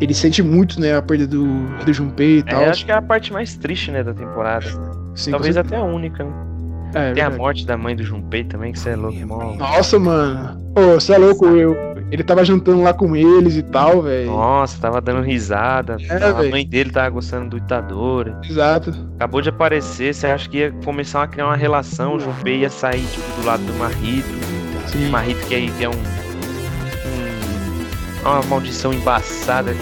ele 0.00 0.12
sente 0.12 0.42
muito, 0.42 0.80
né, 0.80 0.96
a 0.96 1.00
perda 1.00 1.26
do, 1.26 1.46
do 1.84 1.92
Junpei 1.92 2.38
e 2.38 2.40
É, 2.40 2.42
tal. 2.42 2.62
eu 2.64 2.70
acho 2.70 2.84
que 2.84 2.90
é 2.90 2.94
a 2.94 3.00
parte 3.00 3.32
mais 3.32 3.56
triste, 3.56 3.90
né, 3.92 4.02
da 4.02 4.12
temporada. 4.12 4.66
Sim, 5.14 5.30
Talvez 5.30 5.56
até 5.56 5.76
a 5.76 5.82
única, 5.82 6.24
né? 6.24 6.32
Certeza. 6.94 7.10
É, 7.10 7.14
Tem 7.14 7.24
a 7.24 7.30
morte 7.30 7.66
da 7.66 7.76
mãe 7.76 7.94
do 7.96 8.02
Junpei 8.02 8.44
também, 8.44 8.72
que 8.72 8.78
você 8.78 8.90
é 8.90 8.96
louco, 8.96 9.18
mó. 9.26 9.54
Nossa, 9.54 9.98
mano. 9.98 10.60
Pô, 10.74 10.94
você 10.94 11.12
é 11.14 11.18
louco, 11.18 11.46
eu. 11.46 11.76
Ele 12.10 12.22
tava 12.22 12.44
jantando 12.44 12.82
lá 12.82 12.92
com 12.92 13.16
eles 13.16 13.56
e 13.56 13.62
tal, 13.62 14.02
velho. 14.02 14.30
Nossa, 14.30 14.78
tava 14.80 15.00
dando 15.00 15.22
risada. 15.22 15.96
É, 16.08 16.22
a 16.22 16.32
véi. 16.32 16.50
mãe 16.50 16.66
dele 16.66 16.90
tava 16.90 17.08
gostando 17.10 17.48
do 17.50 17.56
Itadori. 17.56 18.32
Exato. 18.48 18.92
Acabou 19.16 19.40
de 19.40 19.48
aparecer, 19.48 20.14
você 20.14 20.26
acha 20.28 20.48
que 20.48 20.58
ia 20.58 20.70
começar 20.84 21.22
a 21.22 21.26
criar 21.26 21.46
uma 21.46 21.56
relação, 21.56 22.14
o 22.16 22.20
Junpei 22.20 22.58
ia 22.60 22.70
sair 22.70 23.04
tipo, 23.06 23.40
do 23.40 23.46
lado 23.46 23.62
do 23.64 23.72
Marrito. 23.74 24.28
Sim. 24.86 25.08
O 25.08 25.10
Marrito 25.10 25.44
que 25.46 25.54
aí 25.54 25.72
é 25.80 25.88
um, 25.88 25.92
um- 25.92 26.24
uma 28.30 28.42
maldição 28.42 28.92
embaçada. 28.92 29.74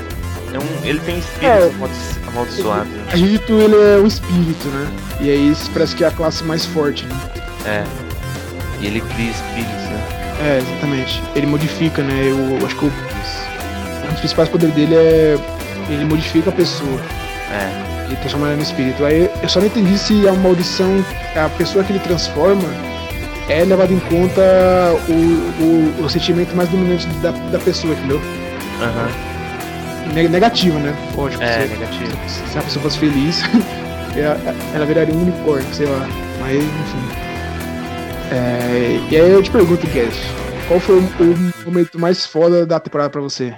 É 0.55 0.59
um, 0.59 0.85
ele 0.87 1.01
tem 1.01 1.19
espírito 1.19 1.45
É. 1.47 1.71
amaldi- 1.75 1.95
amaldiçoado. 2.29 2.89
A 3.13 3.17
Rito, 3.17 3.53
ele 3.55 3.75
é 3.77 3.99
um 3.99 4.07
espírito, 4.07 4.69
né? 4.69 4.87
E 5.21 5.31
aí 5.31 5.51
isso 5.51 5.71
parece 5.71 5.95
que 5.97 6.05
é 6.05 6.09
a 6.09 6.11
classe 6.11 6.45
mais 6.45 6.65
forte, 6.67 7.07
né? 7.07 7.17
É. 7.67 7.85
E 8.81 8.87
ele 8.87 9.01
cria 9.01 9.31
espíritos, 9.31 9.83
né? 9.91 10.03
É, 10.41 10.59
exatamente. 10.59 11.23
Ele 11.35 11.47
modifica, 11.47 12.03
né? 12.03 12.21
Eu, 12.25 12.59
eu 12.59 12.67
acho 12.67 12.75
que 12.77 12.85
o, 12.85 12.89
um 12.89 14.11
dos 14.11 14.19
principais 14.21 14.49
poderes 14.49 14.75
dele 14.75 14.95
é. 14.95 15.39
Ele 15.89 16.05
modifica 16.05 16.51
a 16.51 16.53
pessoa. 16.53 17.01
É. 17.51 18.07
Ele 18.07 18.17
transforma 18.17 18.49
ela 18.49 18.57
no 18.57 18.63
espírito. 18.63 19.05
Aí 19.05 19.31
eu 19.43 19.49
só 19.49 19.61
não 19.61 19.67
entendi 19.69 19.97
se 19.97 20.27
a 20.29 20.33
maldição, 20.35 21.05
a 21.37 21.49
pessoa 21.51 21.83
que 21.85 21.93
ele 21.93 22.01
transforma, 22.01 22.69
é 23.49 23.65
levado 23.65 23.93
em 23.93 23.99
conta 24.01 24.43
o, 25.09 25.13
o, 25.63 26.05
o 26.05 26.11
sentimento 26.11 26.55
mais 26.55 26.69
dominante 26.69 27.07
da, 27.23 27.31
da 27.31 27.59
pessoa, 27.59 27.95
entendeu? 27.95 28.21
Aham. 28.83 29.07
Ne- 29.07 29.32
Negativo, 30.13 30.79
né? 30.79 30.95
Lógico. 31.17 31.43
É, 31.43 31.63
se, 31.63 31.69
negativo. 31.69 32.29
se 32.29 32.59
a 32.59 32.63
pessoa 32.63 32.83
fosse 32.83 32.99
feliz, 32.99 33.43
ela 34.75 34.87
viraria 34.87 35.15
um 35.15 35.23
unicórnio, 35.23 35.75
sei 35.75 35.87
lá. 35.87 36.07
Mas, 36.41 36.57
enfim. 36.57 37.33
É, 38.31 38.99
e 39.11 39.17
aí 39.17 39.31
eu 39.31 39.43
te 39.43 39.51
pergunto, 39.51 39.87
Guedes, 39.87 40.19
qual 40.69 40.81
foi 40.81 40.97
o, 40.97 41.01
o 41.01 41.65
momento 41.67 41.99
mais 41.99 42.27
foda 42.27 42.65
da 42.65 42.81
temporada 42.81 43.11
pra 43.11 43.21
você? 43.21 43.55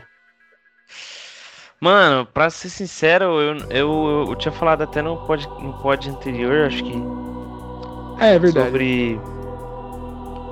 Mano, 1.81 2.27
pra 2.27 2.49
ser 2.51 2.71
sincero, 2.71 3.41
eu, 3.41 3.57
eu, 3.69 4.27
eu 4.29 4.35
tinha 4.37 4.51
falado 4.51 4.83
até 4.83 5.03
no 5.03 5.17
pod, 5.27 5.47
no 5.61 5.75
pod 5.83 6.09
anterior, 6.09 6.67
acho 6.67 6.83
que. 6.83 6.95
É, 8.21 8.37
é 8.37 8.39
verdade. 8.39 8.67
Sobre. 8.67 9.21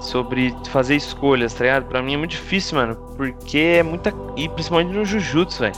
Sobre 0.02 0.54
fazer 0.68 0.96
escolhas, 0.96 1.54
tá 1.54 1.64
ligado? 1.64 1.84
Pra 1.84 2.02
mim 2.02 2.14
é 2.14 2.16
muito 2.16 2.32
difícil, 2.32 2.76
mano. 2.76 2.96
Porque 3.16 3.58
é 3.78 3.82
muita. 3.82 4.12
E 4.36 4.48
principalmente 4.48 4.92
no 4.96 5.04
Jujutsu, 5.04 5.60
velho. 5.60 5.74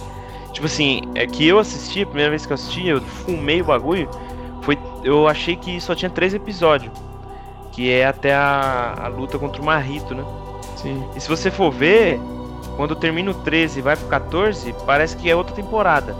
Tipo 0.52 0.66
assim, 0.66 1.02
é 1.14 1.26
que 1.26 1.46
eu 1.46 1.58
assisti, 1.58 2.02
a 2.02 2.06
primeira 2.06 2.30
vez 2.30 2.46
que 2.46 2.52
eu 2.52 2.54
assisti, 2.54 2.86
eu 2.88 3.00
fumei 3.00 3.60
o 3.60 3.64
bagulho. 3.64 4.08
Foi. 4.62 4.78
Eu 5.02 5.28
achei 5.28 5.56
que 5.56 5.80
só 5.80 5.94
tinha 5.94 6.10
três 6.10 6.32
episódios. 6.32 6.92
Que 7.72 7.90
é 7.90 8.06
até 8.06 8.34
a, 8.34 8.94
a 9.04 9.08
luta 9.08 9.38
contra 9.38 9.60
o 9.60 9.64
Marrito, 9.64 10.14
né? 10.14 10.24
Sim. 10.76 11.04
E 11.16 11.20
se 11.20 11.28
você 11.28 11.50
for 11.50 11.70
ver, 11.72 12.18
quando 12.76 12.94
termina 12.94 13.30
o 13.30 13.34
13 13.34 13.80
e 13.80 13.82
vai 13.82 13.96
pro 13.96 14.06
14, 14.06 14.74
parece 14.86 15.16
que 15.16 15.28
é 15.28 15.34
outra 15.36 15.54
temporada. 15.54 16.14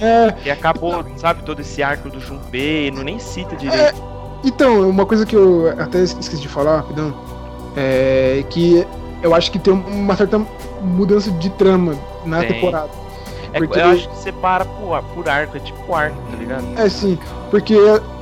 É, 0.00 0.34
E 0.46 0.50
acabou, 0.50 1.04
sabe, 1.18 1.42
todo 1.44 1.60
esse 1.60 1.82
arco 1.82 2.08
do 2.08 2.18
Junpei, 2.20 2.90
não 2.90 3.02
nem 3.04 3.18
cita 3.20 3.54
direito. 3.54 4.02
então, 4.42 4.88
uma 4.88 5.06
coisa 5.06 5.24
que 5.24 5.36
eu 5.36 5.72
até 5.78 6.02
esqueci 6.02 6.38
de 6.38 6.48
falar, 6.48 6.78
rapidão, 6.78 7.14
é 7.76 8.44
que 8.50 8.86
eu 9.22 9.34
acho 9.34 9.50
que 9.50 9.58
tem 9.58 9.72
uma 9.72 10.16
certa 10.16 10.40
mudança 10.82 11.30
de 11.30 11.48
trama 11.50 11.94
na 12.24 12.40
Tem. 12.40 12.54
temporada. 12.54 12.90
É, 13.52 13.58
porque- 13.58 13.78
Eu 13.78 13.84
acho 13.86 14.08
que 14.08 14.16
separa 14.18 14.64
por, 14.64 15.00
por 15.14 15.28
arco, 15.28 15.56
é 15.56 15.60
tipo 15.60 15.94
arco, 15.94 16.16
tá 16.30 16.36
ligado? 16.36 16.64
É 16.76 16.88
sim, 16.88 17.18
porque 17.50 17.74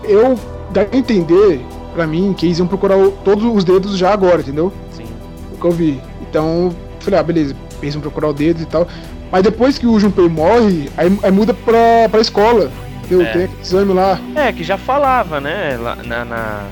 eu 0.04 0.38
dá 0.70 0.82
a 0.82 0.96
entender, 0.96 1.64
pra 1.94 2.06
mim, 2.06 2.34
que 2.36 2.46
eles 2.46 2.58
iam 2.58 2.66
procurar 2.68 2.96
o- 2.96 3.10
todos 3.24 3.44
os 3.44 3.64
dedos 3.64 3.96
já 3.96 4.12
agora, 4.12 4.40
entendeu? 4.42 4.72
Sim. 4.92 5.06
O 5.52 5.56
que 5.58 5.64
eu 5.64 5.70
vi. 5.72 6.00
Então, 6.20 6.70
falei, 7.00 7.18
ah, 7.18 7.22
beleza, 7.22 7.56
eles 7.82 7.94
vão 7.94 8.02
procurar 8.02 8.28
o 8.28 8.32
dedo 8.34 8.62
e 8.62 8.66
tal. 8.66 8.86
Mas 9.30 9.42
depois 9.42 9.78
que 9.78 9.86
o 9.86 9.98
Junpei 9.98 10.28
morre, 10.28 10.90
aí, 10.96 11.18
aí 11.22 11.30
muda 11.30 11.54
pra, 11.54 12.08
pra 12.10 12.20
escola. 12.20 12.70
Entendeu? 13.04 13.22
É. 13.26 13.32
Tem 13.32 13.48
exame 13.62 13.92
lá. 13.94 14.18
É, 14.36 14.52
que 14.52 14.62
já 14.62 14.76
falava, 14.78 15.40
né? 15.40 15.78
Lá 15.80 15.96
na, 15.96 16.24
na- 16.24 16.64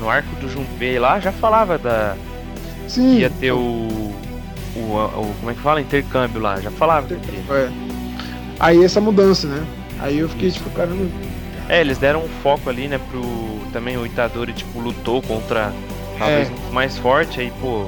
no 0.00 0.10
arco 0.10 0.34
do 0.40 0.48
Junpei 0.48 0.98
lá, 0.98 1.18
já 1.20 1.30
falava 1.32 1.78
da. 1.78 2.14
Sim. 2.88 3.18
Ia 3.18 3.30
ter 3.30 3.52
o. 3.52 3.58
O, 4.76 4.80
o- 4.80 5.34
Como 5.38 5.50
é 5.50 5.54
que 5.54 5.60
fala? 5.60 5.80
Intercâmbio 5.80 6.40
lá, 6.40 6.60
já 6.60 6.70
falava. 6.70 7.06
É. 7.14 7.68
Aí 8.58 8.82
essa 8.84 9.00
mudança, 9.00 9.46
né? 9.46 9.64
Aí 10.00 10.18
eu 10.18 10.28
fiquei 10.28 10.50
tipo, 10.50 10.68
caramba. 10.70 11.06
É, 11.68 11.80
eles 11.80 11.98
deram 11.98 12.24
um 12.24 12.28
foco 12.42 12.68
ali, 12.70 12.88
né, 12.88 12.98
pro. 13.10 13.22
Também 13.72 13.96
o 13.96 14.06
Itadori, 14.06 14.52
tipo, 14.52 14.80
lutou 14.80 15.20
contra. 15.22 15.72
Talvez 16.18 16.48
É. 16.48 16.72
mais 16.72 16.96
forte, 16.98 17.40
aí, 17.40 17.52
pô. 17.60 17.86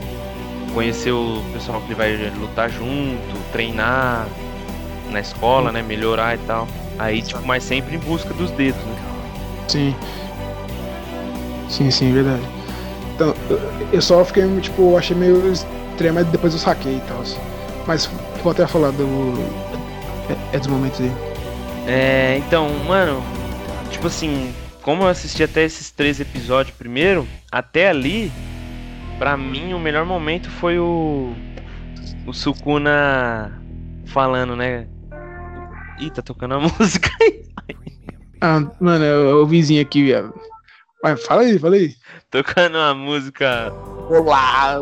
Conhecer 0.75 1.11
o 1.11 1.42
pessoal 1.52 1.80
que 1.80 1.87
ele 1.88 1.95
vai 1.97 2.33
lutar 2.38 2.71
junto, 2.71 3.19
treinar 3.52 4.26
na 5.11 5.19
escola, 5.21 5.73
né? 5.73 5.83
Melhorar 5.83 6.37
e 6.37 6.38
tal. 6.38 6.69
Aí, 6.99 7.23
tipo, 7.23 7.40
mas 7.45 7.64
sempre 7.64 7.97
em 7.97 7.99
busca 7.99 8.33
dos 8.35 8.50
dedos, 8.52 8.80
né? 8.85 8.97
Sim. 9.66 9.97
Sim, 11.69 11.90
sim, 11.90 12.12
verdade. 12.12 12.42
Então, 13.21 13.35
eu- 13.93 14.00
só 14.00 14.25
fiquei, 14.25 14.45
tipo, 14.61 14.97
achei 14.97 15.15
meio 15.15 15.53
estranho, 15.53 16.15
mas 16.15 16.27
depois 16.29 16.55
eu 16.55 16.59
saquei 16.59 16.97
e 16.97 17.00
tal. 17.00 17.23
Mas 17.87 18.07
vou 18.43 18.50
até 18.50 18.67
falar 18.67 18.93
do. 18.93 19.05
É, 20.53 20.57
é 20.57 20.59
dos 20.59 20.69
momentos 20.69 20.99
aí. 21.03 21.12
É, 21.87 22.39
então, 22.39 22.71
mano, 22.87 23.23
tipo 23.91 24.07
assim, 24.07 24.55
como 24.81 25.03
eu 25.03 25.09
assisti 25.09 25.43
até 25.43 25.65
esses 25.65 25.91
três 25.91 26.19
episódios 26.19 26.75
primeiro, 26.75 27.29
até 27.53 27.91
ali, 27.91 28.33
pra 29.19 29.37
mim 29.37 29.75
o 29.75 29.79
melhor 29.79 30.07
momento 30.07 30.49
foi 30.49 30.79
o. 30.79 31.35
O 32.27 32.33
Sukuna 32.33 33.53
falando, 34.07 34.57
né? 34.57 34.87
Ih, 35.99 36.11
tá 36.11 36.23
tocando 36.23 36.55
a 36.55 36.61
música 36.81 37.11
aí. 37.21 37.43
Ah, 38.41 38.61
mano, 38.81 39.05
é 39.05 39.35
o 39.35 39.45
vizinho 39.45 39.83
aqui, 39.83 40.05
viado. 40.05 40.33
Vai, 41.02 41.16
fala 41.16 41.42
aí, 41.42 41.59
fala 41.59 41.76
aí. 41.76 41.95
Tocando 42.30 42.76
a 42.78 42.95
música. 42.95 43.73
Olá! 44.11 44.78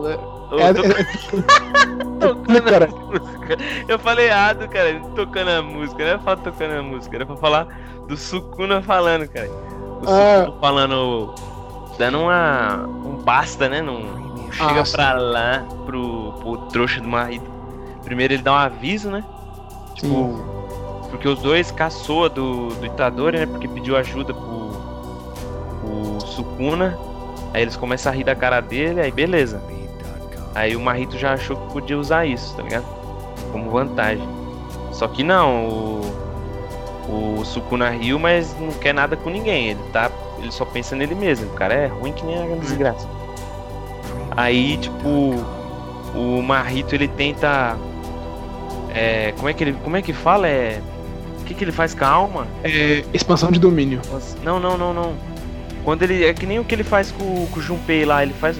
Ô, 0.51 0.59
É, 0.59 0.73
to- 0.75 0.83
é, 0.85 1.05
tocando 2.19 2.63
cara. 2.63 2.85
a 2.87 2.89
música. 2.89 3.57
Eu 3.87 3.99
falei 3.99 4.27
errado, 4.27 4.69
cara. 4.69 5.01
Tocando 5.15 5.49
a 5.51 5.63
música. 5.63 5.99
Não 6.03 6.09
era 6.11 6.19
pra 6.19 6.25
falar 6.37 6.43
tocando 6.43 6.73
a 6.79 6.83
música, 6.83 7.17
era 7.17 7.27
pra 7.27 7.37
falar 7.37 7.65
do 8.09 8.17
Sukuna 8.17 8.83
falando, 8.83 9.29
cara. 9.29 9.49
O 9.49 10.03
Ah. 10.07 10.45
Sukuna 10.47 10.61
falando. 10.61 11.35
Dando 11.99 12.21
uma. 12.21 12.85
Um 12.87 13.17
basta, 13.23 13.69
né? 13.69 13.81
Não, 13.83 14.01
não 14.01 14.53
chega 14.53 14.81
Ah, 14.81 14.85
sim. 14.85 14.93
pra 14.97 15.13
lá 15.15 15.65
pro, 15.87 16.33
pro 16.41 16.57
trouxa 16.69 17.01
do 17.01 17.09
marido. 17.09 17.45
Primeiro 18.05 18.33
ele 18.35 18.43
dá 18.43 18.53
um 18.53 18.57
aviso, 18.57 19.11
né? 19.11 19.23
Tipo. 19.95 20.57
Porque 21.11 21.27
os 21.29 21.41
dois 21.41 21.71
caçoa 21.71 22.29
do, 22.29 22.69
do 22.69 22.87
Itadori, 22.87 23.39
né? 23.39 23.47
Porque 23.47 23.67
pediu 23.69 23.97
ajuda 23.97 24.35
pro 24.35 24.68
Sukuna. 26.39 26.97
Aí 27.53 27.63
eles 27.63 27.77
começam 27.77 28.13
a 28.13 28.15
rir 28.15 28.25
da 28.25 28.35
cara 28.35 28.61
dele, 28.61 29.01
aí 29.01 29.11
beleza. 29.11 29.61
Aí 30.55 30.77
o 30.77 30.81
Marrito 30.81 31.19
já 31.19 31.35
achou 31.35 31.57
que 31.57 31.73
podia 31.73 31.99
usar 31.99 32.27
isso, 32.27 32.55
tá 32.57 32.63
ligado? 32.63 32.85
Como 33.53 33.71
vantagem. 33.71 34.27
Só 34.93 35.07
que 35.09 35.23
não, 35.23 35.69
o, 37.09 37.39
o 37.41 37.45
Sukuna 37.45 37.91
Ryu, 37.91 38.19
mas 38.19 38.55
não 38.59 38.71
quer 38.71 38.93
nada 38.93 39.17
com 39.17 39.31
ninguém. 39.31 39.71
Ele 39.71 39.81
tá. 39.93 40.11
Ele 40.39 40.53
só 40.53 40.65
pensa 40.65 40.95
nele 40.95 41.15
mesmo. 41.15 41.47
O 41.47 41.55
cara 41.55 41.75
é 41.75 41.87
ruim 41.87 42.13
que 42.13 42.25
nem 42.25 42.53
a 42.53 42.57
desgraça. 42.57 43.09
Aí, 44.37 44.77
tipo, 44.77 45.35
o 46.15 46.43
Marrito 46.43 46.95
ele 46.95 47.09
tenta. 47.09 47.77
É, 48.95 49.33
como 49.37 49.49
é 49.49 49.53
que 49.53 49.65
ele. 49.65 49.73
Como 49.85 49.97
é 49.97 50.03
que 50.03 50.13
fala? 50.13 50.49
É. 50.49 50.81
O 51.41 51.45
que, 51.45 51.55
que 51.55 51.65
ele 51.65 51.73
faz 51.73 51.95
com 51.95 52.05
a 52.05 52.09
alma? 52.09 52.47
É, 52.63 53.05
expansão 53.15 53.51
de 53.51 53.59
domínio. 53.59 54.03
Não, 54.45 54.61
não, 54.61 54.77
não, 54.77 54.93
não. 54.93 55.15
Quando 55.89 56.03
ele. 56.03 56.23
É 56.23 56.35
que 56.35 56.45
nem 56.45 56.59
o 56.59 56.65
que 56.65 56.75
ele 56.75 56.85
faz 56.85 57.11
com, 57.11 57.47
com 57.47 57.61
o 57.61 57.63
Junpei 57.63 58.05
lá, 58.05 58.23
ele 58.23 58.35
faz. 58.35 58.59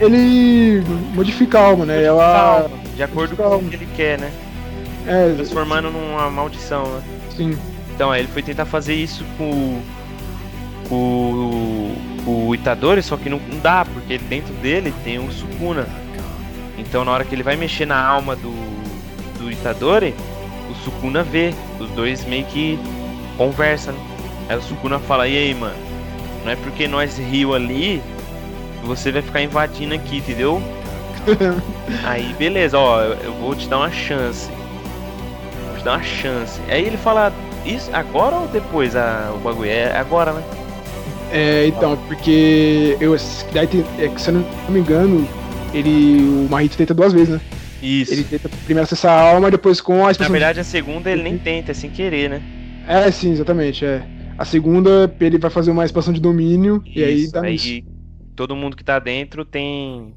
Ele 0.00 0.80
modifica 1.12 1.58
a 1.58 1.64
alma, 1.64 1.84
né? 1.84 1.94
Modifica 1.94 2.08
Ela. 2.12 2.24
a 2.24 2.62
alma, 2.62 2.78
de 2.94 3.02
acordo 3.02 3.36
com 3.36 3.56
o 3.56 3.64
que 3.64 3.74
ele 3.74 3.88
quer, 3.96 4.20
né? 4.20 4.30
É, 5.04 5.34
Transformando 5.34 5.90
numa 5.90 6.30
maldição, 6.30 6.84
né? 6.84 7.02
sim. 7.36 7.58
Então, 7.92 8.12
aí 8.12 8.20
ele 8.20 8.28
foi 8.28 8.40
tentar 8.40 8.66
fazer 8.66 8.94
isso 8.94 9.24
com, 9.36 9.82
com, 10.88 11.92
com 12.24 12.46
o 12.46 12.54
Itadori, 12.54 13.02
só 13.02 13.16
que 13.16 13.28
não, 13.28 13.40
não 13.50 13.58
dá, 13.58 13.84
porque 13.84 14.16
dentro 14.16 14.54
dele 14.54 14.94
tem 15.02 15.18
o 15.18 15.28
Sukuna. 15.32 15.88
Então, 16.78 17.04
na 17.04 17.10
hora 17.10 17.24
que 17.24 17.34
ele 17.34 17.42
vai 17.42 17.56
mexer 17.56 17.84
na 17.84 18.00
alma 18.00 18.36
do, 18.36 18.54
do 19.40 19.50
Itadori, 19.50 20.14
o 20.70 20.74
Sukuna 20.84 21.24
vê. 21.24 21.52
Os 21.80 21.90
dois 21.90 22.24
meio 22.24 22.44
que 22.44 22.78
conversam. 23.36 23.92
né? 23.92 24.00
Aí 24.48 24.56
o 24.56 24.62
Sukuna 24.62 25.00
fala: 25.00 25.26
E 25.26 25.36
aí, 25.36 25.52
mano? 25.52 25.89
Não 26.44 26.52
é 26.52 26.56
porque 26.56 26.88
nós 26.88 27.18
riu 27.18 27.54
ali 27.54 28.02
você 28.82 29.12
vai 29.12 29.22
ficar 29.22 29.42
invadindo 29.42 29.94
aqui, 29.94 30.18
entendeu? 30.18 30.62
Aí, 32.04 32.34
beleza, 32.38 32.78
ó, 32.78 33.02
eu 33.02 33.32
vou 33.34 33.54
te 33.54 33.68
dar 33.68 33.78
uma 33.78 33.90
chance. 33.90 34.48
Vou 35.68 35.78
te 35.78 35.84
dar 35.84 35.92
uma 35.98 36.02
chance. 36.02 36.60
Aí 36.68 36.86
ele 36.86 36.96
fala, 36.96 37.32
isso 37.64 37.90
agora 37.92 38.36
ou 38.36 38.48
depois 38.48 38.96
a, 38.96 39.30
o 39.34 39.38
bagulho? 39.38 39.68
É 39.70 39.96
agora, 39.98 40.32
né? 40.32 40.42
É, 41.32 41.66
então, 41.66 41.96
porque 42.08 42.96
eu, 43.00 43.16
daí 43.52 43.66
tem- 43.66 43.84
é 43.98 44.10
se 44.18 44.30
eu 44.30 44.34
não 44.34 44.44
me 44.70 44.80
engano, 44.80 45.28
ele, 45.72 46.18
o 46.22 46.48
Mahito 46.50 46.76
tenta 46.76 46.92
duas 46.92 47.12
vezes, 47.12 47.28
né? 47.34 47.40
Isso. 47.82 48.12
Ele 48.12 48.24
tenta 48.24 48.48
primeiro 48.64 48.82
acessar 48.84 49.12
a 49.12 49.30
alma 49.30 49.48
e 49.48 49.50
depois 49.52 49.80
com 49.80 50.06
a 50.06 50.12
Na 50.18 50.28
verdade, 50.28 50.60
a 50.60 50.64
segunda 50.64 51.10
ele 51.10 51.22
nem 51.22 51.38
tenta, 51.38 51.70
é 51.70 51.74
sem 51.74 51.88
querer, 51.88 52.28
né? 52.28 52.42
É, 52.88 53.10
sim, 53.10 53.30
exatamente, 53.32 53.84
é. 53.84 54.02
A 54.40 54.44
segunda, 54.46 55.14
ele 55.20 55.36
vai 55.38 55.50
fazer 55.50 55.70
uma 55.70 55.84
expansão 55.84 56.14
de 56.14 56.20
domínio 56.20 56.82
e 56.96 57.04
aí 57.04 57.24
Isso, 57.24 57.32
dá 57.32 57.42
nisso. 57.42 57.66
aí 57.66 57.84
todo 58.34 58.56
mundo 58.56 58.74
que 58.74 58.82
tá 58.82 58.98
dentro 58.98 59.44
tem. 59.44 60.16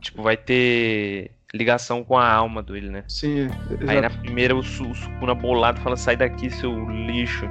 Tipo, 0.00 0.20
vai 0.22 0.36
ter 0.36 1.30
ligação 1.54 2.02
com 2.02 2.18
a 2.18 2.28
alma 2.28 2.60
dele, 2.60 2.90
né? 2.90 3.04
Sim, 3.06 3.46
é, 3.46 3.90
Aí 3.90 4.00
na 4.00 4.08
exato. 4.08 4.18
primeira 4.22 4.56
o, 4.56 4.64
Su- 4.64 4.90
o 4.90 4.94
Sukuna 4.96 5.32
bolado 5.32 5.80
fala, 5.80 5.96
sai 5.96 6.16
daqui, 6.16 6.50
seu 6.50 6.72
lixo. 6.90 7.46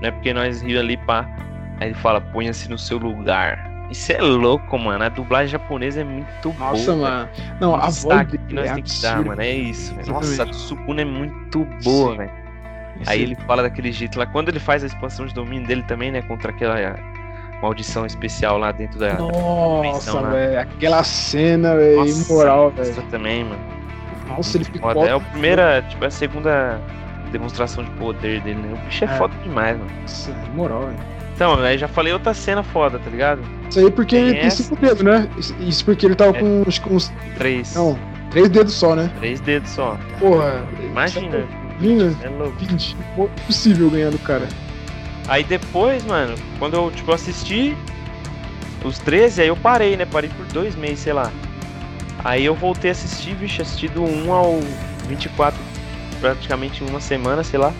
Não 0.00 0.08
é 0.08 0.10
porque 0.12 0.32
nós 0.32 0.62
rimos 0.62 0.78
ali, 0.78 0.96
pá. 0.98 1.26
Aí 1.80 1.88
ele 1.88 1.94
fala, 1.94 2.20
ponha-se 2.20 2.68
no 2.70 2.78
seu 2.78 2.96
lugar. 2.98 3.58
Isso 3.90 4.12
é 4.12 4.20
louco, 4.20 4.78
mano. 4.78 5.02
A 5.02 5.08
dublagem 5.08 5.48
japonesa 5.48 6.00
é 6.00 6.04
muito 6.04 6.28
boa. 6.52 6.70
Nossa, 6.70 6.92
velho. 6.92 7.02
mano. 7.02 7.28
Não, 7.60 7.74
a 7.74 7.88
voz 7.90 8.26
que 8.28 8.54
nós 8.54 8.70
é 8.70 8.74
temos 8.74 8.96
que 8.96 9.02
dar, 9.02 9.24
mano. 9.24 9.42
É 9.42 9.52
isso. 9.52 9.94
velho. 9.96 10.12
Nossa, 10.12 10.42
a 10.44 10.52
Sukuna 10.52 11.02
é 11.02 11.04
muito 11.04 11.64
boa, 11.82 12.12
Sim. 12.12 12.45
Velho. 12.96 13.10
Aí 13.10 13.22
ele 13.22 13.34
fala 13.46 13.62
daquele 13.62 13.92
jeito 13.92 14.18
lá. 14.18 14.26
Quando 14.26 14.48
ele 14.48 14.58
faz 14.60 14.82
a 14.82 14.86
expansão 14.86 15.26
de 15.26 15.34
domínio 15.34 15.66
dele 15.66 15.82
também, 15.82 16.10
né? 16.10 16.22
Contra 16.22 16.50
aquela 16.50 16.76
maldição 17.62 18.04
especial 18.04 18.58
lá 18.58 18.72
dentro 18.72 18.98
da. 18.98 19.14
Nossa, 19.14 20.20
velho. 20.22 20.60
Aquela 20.60 21.02
cena, 21.04 21.74
velho, 21.76 22.06
imoral, 22.06 22.70
velho. 22.70 22.94
também, 23.10 23.44
mano. 23.44 23.60
Nossa, 24.28 24.56
ele 24.56 24.64
ficou. 24.64 25.06
É 25.06 25.12
a 25.12 25.20
primeira, 25.20 25.82
tipo, 25.88 26.04
é 26.04 26.08
a 26.08 26.10
segunda 26.10 26.80
demonstração 27.30 27.84
de 27.84 27.90
poder 27.92 28.40
dele, 28.42 28.60
né? 28.60 28.72
O 28.72 28.86
bicho 28.86 29.04
é, 29.04 29.08
É. 29.08 29.10
foda 29.16 29.34
demais, 29.42 29.78
mano. 29.78 29.90
Nossa, 30.02 30.30
imoral, 30.52 30.80
velho. 30.82 31.16
Então, 31.34 31.54
aí 31.60 31.76
já 31.76 31.86
falei 31.86 32.12
outra 32.14 32.32
cena 32.32 32.62
foda, 32.62 32.98
tá 32.98 33.10
ligado? 33.10 33.42
Isso 33.68 33.78
aí 33.78 33.90
porque 33.90 34.16
Tem 34.16 34.28
ele 34.28 34.40
tem 34.40 34.50
cinco 34.50 34.74
dedos, 34.76 35.02
né? 35.02 35.28
Isso- 35.36 35.54
Isso 35.60 35.84
porque 35.84 36.06
ele 36.06 36.14
tava 36.14 36.34
É. 36.36 36.40
com, 36.40 36.64
acho 36.66 36.80
que 36.80 36.92
uns. 36.92 37.12
Três. 37.36 37.74
Não, 37.74 37.98
três 38.30 38.48
dedos 38.48 38.72
só, 38.74 38.94
né? 38.96 39.10
Três 39.18 39.38
dedos 39.40 39.70
só. 39.70 39.98
Porra. 40.18 40.64
Imagina. 40.82 41.44
Vinha. 41.78 42.16
É 42.22 42.28
louco. 42.28 42.56
20. 42.58 42.96
Pô, 43.14 43.24
Impossível 43.42 43.90
ganhar 43.90 44.10
do 44.10 44.18
cara. 44.18 44.48
Aí 45.28 45.42
depois, 45.44 46.04
mano, 46.04 46.34
quando 46.58 46.74
eu, 46.74 46.90
tipo, 46.90 47.12
assisti 47.12 47.76
os 48.84 48.98
13, 48.98 49.42
aí 49.42 49.48
eu 49.48 49.56
parei, 49.56 49.96
né? 49.96 50.04
Parei 50.06 50.30
por 50.30 50.46
dois 50.46 50.76
meses, 50.76 51.00
sei 51.00 51.12
lá. 51.12 51.30
Aí 52.24 52.44
eu 52.44 52.54
voltei 52.54 52.90
a 52.90 52.92
assistir, 52.92 53.34
bicho, 53.34 53.62
assisti 53.62 53.88
do 53.88 54.02
1 54.04 54.32
ao 54.32 54.60
24, 55.08 55.58
praticamente 56.20 56.82
uma 56.84 57.00
semana, 57.00 57.42
sei 57.42 57.58
lá. 57.58 57.72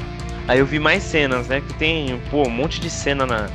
Aí 0.49 0.59
eu 0.59 0.67
vi 0.67 0.79
mais 0.79 1.03
cenas, 1.03 1.49
né? 1.49 1.61
Que 1.61 1.75
tem, 1.75 2.21
pô, 2.31 2.47
um 2.47 2.51
monte 2.51 2.81
de 2.81 2.91
cena 2.91 3.27
na, 3.27 3.49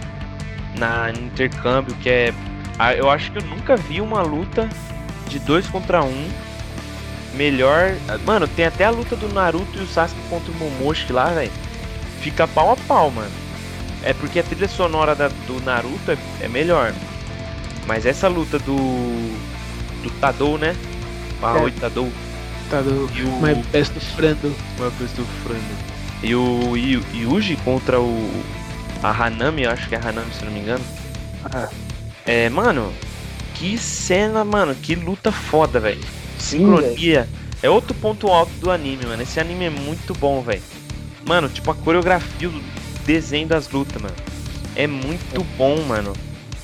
na 0.77 1.11
no 1.11 1.25
intercâmbio, 1.27 1.95
que 1.95 2.09
é. 2.09 2.33
ah, 2.79 2.93
Eu 2.93 3.09
acho 3.09 3.31
que 3.31 3.37
eu 3.37 3.43
nunca 3.43 3.75
vi 3.77 4.01
uma 4.01 4.21
luta 4.21 4.67
de 5.27 5.39
dois 5.39 5.67
contra 5.67 6.03
um 6.03 6.29
melhor. 7.33 7.93
Mano, 8.25 8.47
tem 8.47 8.65
até 8.65 8.85
a 8.85 8.89
luta 8.89 9.15
do 9.15 9.27
Naruto 9.33 9.77
e 9.79 9.81
o 9.83 9.87
Sasuke 9.87 10.19
contra 10.29 10.51
o 10.51 10.55
Momoshi 10.55 11.11
lá, 11.13 11.27
velho. 11.27 11.51
Fica 12.21 12.47
pau 12.47 12.71
a 12.71 12.75
pau, 12.77 13.09
mano. 13.11 13.31
É 14.03 14.13
porque 14.13 14.39
a 14.39 14.43
trilha 14.43 14.67
sonora 14.67 15.13
da- 15.15 15.27
do 15.47 15.61
Naruto 15.63 16.11
é, 16.11 16.17
é 16.41 16.47
melhor. 16.47 16.93
Mas 17.87 18.05
essa 18.05 18.27
luta 18.27 18.57
do. 18.59 18.75
do 20.03 20.09
Tadou, 20.19 20.57
né? 20.57 20.75
O 21.41 21.45
Aoi 21.45 21.71
Tadou 21.71 22.05
do. 22.69 23.09
e 23.15 23.23
o. 23.23 23.31
My 23.41 23.55
best 23.71 23.93
friend. 24.15 24.37
Uma 24.77 24.91
coisa 24.91 25.13
do 25.15 25.25
frango. 25.43 25.91
E 26.23 26.35
o 26.35 26.75
Yu- 26.77 27.03
Yuji 27.13 27.55
contra 27.63 27.99
o. 27.99 28.43
A 29.03 29.09
Hanami, 29.09 29.63
eu 29.63 29.71
acho 29.71 29.89
que 29.89 29.95
é 29.95 29.97
a 29.97 30.09
Hanami, 30.09 30.31
se 30.31 30.45
não 30.45 30.51
me 30.51 30.59
engano. 30.59 30.83
Ah, 31.51 31.67
É, 32.25 32.47
mano, 32.49 32.93
que 33.55 33.75
cena, 33.79 34.45
mano, 34.45 34.75
que 34.75 34.93
luta 34.93 35.31
foda, 35.31 35.79
velho. 35.79 35.99
Sincronia. 36.41 37.27
É 37.63 37.69
outro 37.69 37.93
ponto 37.93 38.27
alto 38.27 38.51
do 38.59 38.71
anime, 38.71 39.05
mano. 39.05 39.21
Esse 39.21 39.39
anime 39.39 39.65
é 39.65 39.69
muito 39.69 40.13
bom, 40.15 40.41
velho. 40.41 40.61
Mano, 41.25 41.47
tipo 41.47 41.69
a 41.69 41.75
coreografia, 41.75 42.49
o 42.49 42.61
desenho 43.05 43.47
das 43.47 43.69
lutas, 43.69 44.01
mano. 44.01 44.15
É 44.75 44.87
muito 44.87 45.43
bom, 45.57 45.79
mano. 45.83 46.13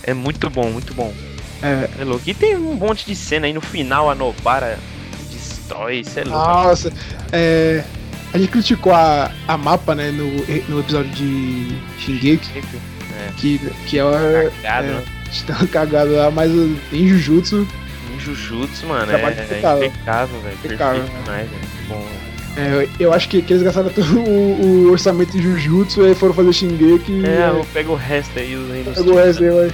É 0.03 0.13
muito 0.13 0.49
bom, 0.49 0.69
muito 0.71 0.93
bom. 0.93 1.13
é. 1.61 1.89
É 1.99 2.03
louco. 2.03 2.23
E 2.27 2.33
tem 2.33 2.55
um 2.55 2.73
monte 2.73 3.05
de 3.05 3.15
cena 3.15 3.45
aí 3.45 3.53
no 3.53 3.61
final, 3.61 4.09
a 4.09 4.15
Nobara 4.15 4.79
destrói, 5.31 5.99
isso 5.99 6.19
é 6.19 6.23
louco. 6.23 6.37
Nossa, 6.39 6.91
é. 7.31 7.83
A 8.33 8.37
gente 8.37 8.49
criticou 8.51 8.93
a, 8.93 9.31
a 9.47 9.57
mapa, 9.57 9.95
né, 9.95 10.11
no, 10.11 10.25
no 10.69 10.79
episódio 10.79 11.11
de 11.11 11.77
Shingeki, 11.99 12.61
É, 13.17 13.31
que, 13.37 13.57
que 13.87 13.97
é 13.97 14.03
uma. 14.03 14.19
cagado, 14.61 14.87
é. 14.87 14.91
né? 14.91 15.03
Está 15.31 15.55
cagado 15.67 16.13
lá, 16.15 16.31
mas 16.31 16.51
em 16.51 17.07
Jujutsu, 17.07 17.67
Jujutsu, 18.19 18.85
mano, 18.87 19.07
Trabalho 19.07 19.39
é, 19.39 19.43
impecável. 19.43 19.83
é 19.83 19.85
impecável, 19.87 20.39
velho. 20.41 20.55
Impecável, 20.63 21.01
Perfeito 21.03 21.23
demais, 21.23 21.49
velho. 21.49 21.61
Bom. 21.87 22.07
é, 22.57 22.87
eu 22.99 23.13
acho 23.13 23.29
que, 23.29 23.41
que 23.41 23.53
eles 23.53 23.63
gastaram 23.63 23.89
todo 23.89 24.19
o, 24.19 24.61
o 24.87 24.91
orçamento 24.91 25.37
em 25.37 25.41
Jujutsu 25.41 26.01
e 26.01 26.07
aí 26.07 26.15
foram 26.15 26.33
fazer 26.33 26.53
Shingeki 26.53 27.23
É, 27.25 27.49
eu 27.49 27.65
pego 27.73 27.93
o 27.93 27.95
resto 27.95 28.37
aí, 28.39 28.55
os 28.55 28.71
ainda. 28.71 28.91
pegou 28.91 29.19
essa 29.19 29.43
aí, 29.43 29.49
vai. 29.49 29.67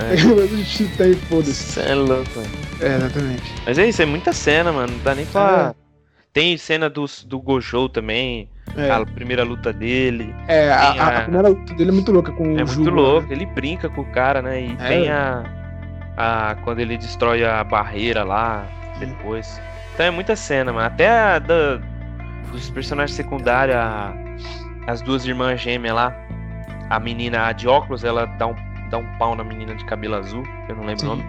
É. 0.00 0.16
Pegou 0.16 0.44
esse 0.44 0.84
tá 0.96 1.04
aí, 1.04 1.14
foda-se. 1.28 1.80
É 1.80 1.94
louco, 1.94 2.24
velho. 2.34 2.50
É, 2.80 2.96
exatamente. 2.96 3.42
Mas 3.66 3.78
é 3.78 3.88
isso, 3.88 4.02
é 4.02 4.06
muita 4.06 4.32
cena, 4.32 4.72
mano. 4.72 4.92
Não 4.94 5.04
dá 5.04 5.14
nem 5.14 5.26
pra. 5.26 5.74
Tem 6.32 6.56
cena 6.56 6.88
do, 6.88 7.04
do 7.26 7.38
Gojo 7.38 7.90
também, 7.90 8.48
É, 8.74 8.90
a 8.90 9.04
primeira 9.04 9.44
luta 9.44 9.70
dele. 9.70 10.34
é 10.48 10.70
a, 10.72 10.78
a- 10.92 11.18
a- 11.18 11.20
primeira 11.24 11.48
luta 11.48 11.74
dele 11.74 11.90
é 11.90 11.92
muito 11.92 12.10
louca 12.10 12.32
com 12.32 12.44
É 12.58 12.62
o 12.64 12.66
muito 12.66 12.72
Juba, 12.84 12.90
louco, 12.90 13.28
né? 13.28 13.34
ele 13.34 13.44
brinca 13.44 13.90
com 13.90 14.00
o 14.00 14.04
cara, 14.06 14.40
né? 14.40 14.62
E 14.62 14.72
É. 14.80 14.88
tem 14.88 15.10
a, 15.10 15.44
a. 16.16 16.56
Quando 16.64 16.80
ele 16.80 16.96
destrói 16.98 17.44
a 17.44 17.62
barreira 17.64 18.24
lá, 18.24 18.64
depois. 18.98 19.60
Então 19.94 20.06
é 20.06 20.10
muita 20.10 20.34
cena, 20.36 20.72
mano. 20.72 20.86
Até 20.86 21.08
a 21.08 21.38
da, 21.38 21.78
dos 22.50 22.70
personagens 22.70 23.14
secundários, 23.16 23.76
a- 23.76 24.12
as 24.86 25.00
duas 25.02 25.24
irmãs 25.26 25.60
gêmeas 25.60 25.94
lá. 25.94 26.14
A 26.90 26.98
menina 27.00 27.46
a 27.46 27.52
de 27.52 27.66
óculos, 27.68 28.04
ela 28.04 28.26
dá 28.26 28.46
um, 28.48 28.54
dá 28.90 28.98
um 28.98 29.06
pau 29.18 29.34
na 29.34 29.42
menina 29.44 29.74
de 29.74 29.84
cabelo 29.86 30.16
azul, 30.16 30.42
que 30.66 30.72
eu 30.72 30.76
não 30.76 30.84
lembro 30.84 31.00
Sim. 31.00 31.06
o 31.06 31.08
nome. 31.16 31.24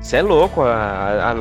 Isso 0.00 0.14
é 0.14 0.22
louco, 0.22 0.62
a- 0.62 0.66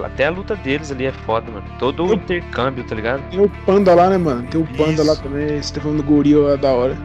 a- 0.03 0.05
até 0.07 0.25
a 0.27 0.31
luta 0.31 0.55
deles 0.55 0.91
ali 0.91 1.05
é 1.05 1.11
foda, 1.11 1.51
mano. 1.51 1.65
Todo 1.77 2.05
o 2.05 2.13
intercâmbio, 2.13 2.83
tá 2.83 2.95
ligado? 2.95 3.21
Tem 3.29 3.39
o 3.39 3.49
Panda 3.65 3.93
lá, 3.93 4.09
né, 4.09 4.17
mano? 4.17 4.43
Tem 4.47 4.59
o 4.61 4.65
Panda 4.65 4.93
Isso. 4.93 5.05
lá 5.07 5.15
também. 5.15 5.61
Você 5.61 5.73
tá 5.75 5.81
falando 5.81 5.97
do 5.97 6.03
gorila 6.03 6.51
lá 6.51 6.55
da 6.55 6.71
hora. 6.71 6.97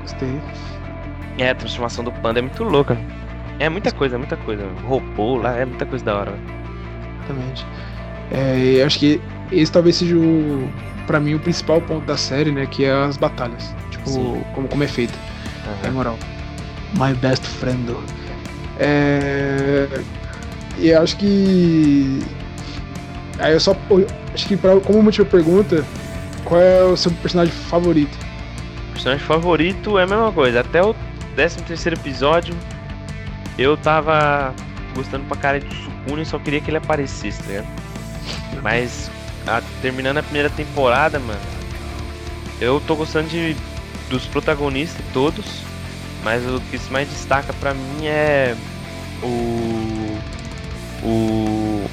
Gostei. 0.00 0.40
É, 1.38 1.50
a 1.50 1.54
transformação 1.54 2.02
do 2.04 2.10
panda 2.12 2.38
é 2.38 2.42
muito 2.42 2.64
louca. 2.64 2.96
É 3.58 3.68
muita 3.68 3.90
coisa, 3.92 4.16
é 4.16 4.18
muita 4.18 4.36
coisa. 4.36 4.64
O 4.84 4.86
robô 4.86 5.36
lá, 5.38 5.56
é 5.56 5.64
muita 5.64 5.86
coisa 5.86 6.04
da 6.04 6.14
hora. 6.16 6.30
velho. 6.32 6.42
Exatamente. 7.24 7.66
É, 8.30 8.80
eu 8.80 8.86
acho 8.86 8.98
que 8.98 9.20
esse 9.52 9.70
talvez 9.72 9.96
seja 9.96 10.16
o, 10.16 10.68
pra 11.06 11.18
mim 11.20 11.34
o 11.34 11.38
principal 11.40 11.80
ponto 11.80 12.04
da 12.06 12.16
série, 12.16 12.50
né? 12.52 12.66
Que 12.66 12.84
é 12.84 12.92
as 12.92 13.16
batalhas. 13.16 13.74
Tipo, 13.90 14.08
Sim. 14.10 14.42
como, 14.54 14.68
como 14.68 14.84
é 14.84 14.88
feita. 14.88 15.14
É 15.82 15.86
Aham. 15.86 15.94
moral. 15.94 16.18
My 16.98 17.14
best 17.14 17.44
friend. 17.44 17.94
É. 18.78 19.88
E 20.78 20.92
acho 20.92 21.16
que. 21.16 22.20
Aí 23.38 23.52
eu 23.52 23.60
só. 23.60 23.76
eu 23.90 24.06
Acho 24.34 24.48
que 24.48 24.56
pra, 24.56 24.78
como 24.80 24.98
última 25.02 25.24
pergunta, 25.24 25.82
qual 26.44 26.60
é 26.60 26.84
o 26.84 26.94
seu 26.94 27.10
personagem 27.10 27.52
favorito? 27.54 28.18
Personagem 28.92 29.24
favorito 29.24 29.98
é 29.98 30.02
a 30.02 30.06
mesma 30.06 30.30
coisa. 30.30 30.60
Até 30.60 30.82
o 30.82 30.94
13 31.34 31.62
terceiro 31.62 31.98
episódio 31.98 32.54
eu 33.58 33.76
tava 33.76 34.54
gostando 34.94 35.24
pra 35.26 35.36
cara 35.36 35.60
do 35.60 35.74
Sukuna 35.74 36.22
e 36.22 36.26
só 36.26 36.38
queria 36.38 36.60
que 36.60 36.70
ele 36.70 36.78
aparecesse, 36.78 37.42
tá 37.42 37.48
ligado? 37.48 37.66
Mas 38.62 39.10
a- 39.46 39.62
terminando 39.82 40.18
a 40.18 40.22
primeira 40.22 40.50
temporada, 40.50 41.18
mano, 41.18 41.40
eu 42.60 42.80
tô 42.86 42.94
gostando 42.96 43.28
de, 43.28 43.56
dos 44.08 44.24
protagonistas 44.26 45.04
todos, 45.12 45.44
mas 46.24 46.42
o 46.46 46.60
que 46.70 46.78
se 46.78 46.90
mais 46.90 47.08
destaca 47.08 47.52
pra 47.54 47.74
mim 47.74 48.06
é 48.06 48.54
o. 49.22 50.18
O. 51.02 51.86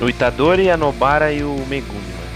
O 0.00 0.08
Itadori, 0.08 0.70
a 0.70 0.76
Nobara 0.76 1.32
e 1.32 1.42
o 1.42 1.56
Megumi, 1.68 1.98
mano. 1.98 2.28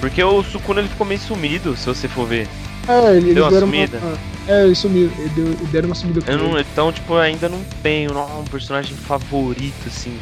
Porque 0.00 0.22
o 0.22 0.42
Sukuna 0.42 0.80
ele 0.80 0.88
ficou 0.88 1.06
meio 1.06 1.20
sumido, 1.20 1.76
se 1.76 1.86
você 1.86 2.08
for 2.08 2.26
ver. 2.26 2.48
É, 2.88 3.16
ele, 3.16 3.32
Deu 3.32 3.44
uma 3.48 3.58
sumida? 3.60 3.98
uma. 3.98 4.18
É, 4.46 4.64
eles 4.64 4.78
sumiram. 4.78 5.12
Ele 5.18 5.28
deu, 5.30 5.46
ele 5.46 5.66
deram 5.72 5.88
uma 5.88 5.94
sumida 5.94 6.20
com 6.20 6.30
Eu 6.30 6.38
não, 6.38 6.58
ele. 6.58 6.66
então, 6.72 6.92
tipo, 6.92 7.14
ainda 7.16 7.48
não 7.48 7.62
tenho 7.82 8.12
não, 8.12 8.40
um 8.40 8.44
personagem 8.44 8.94
favorito, 8.96 9.86
assim. 9.86 10.18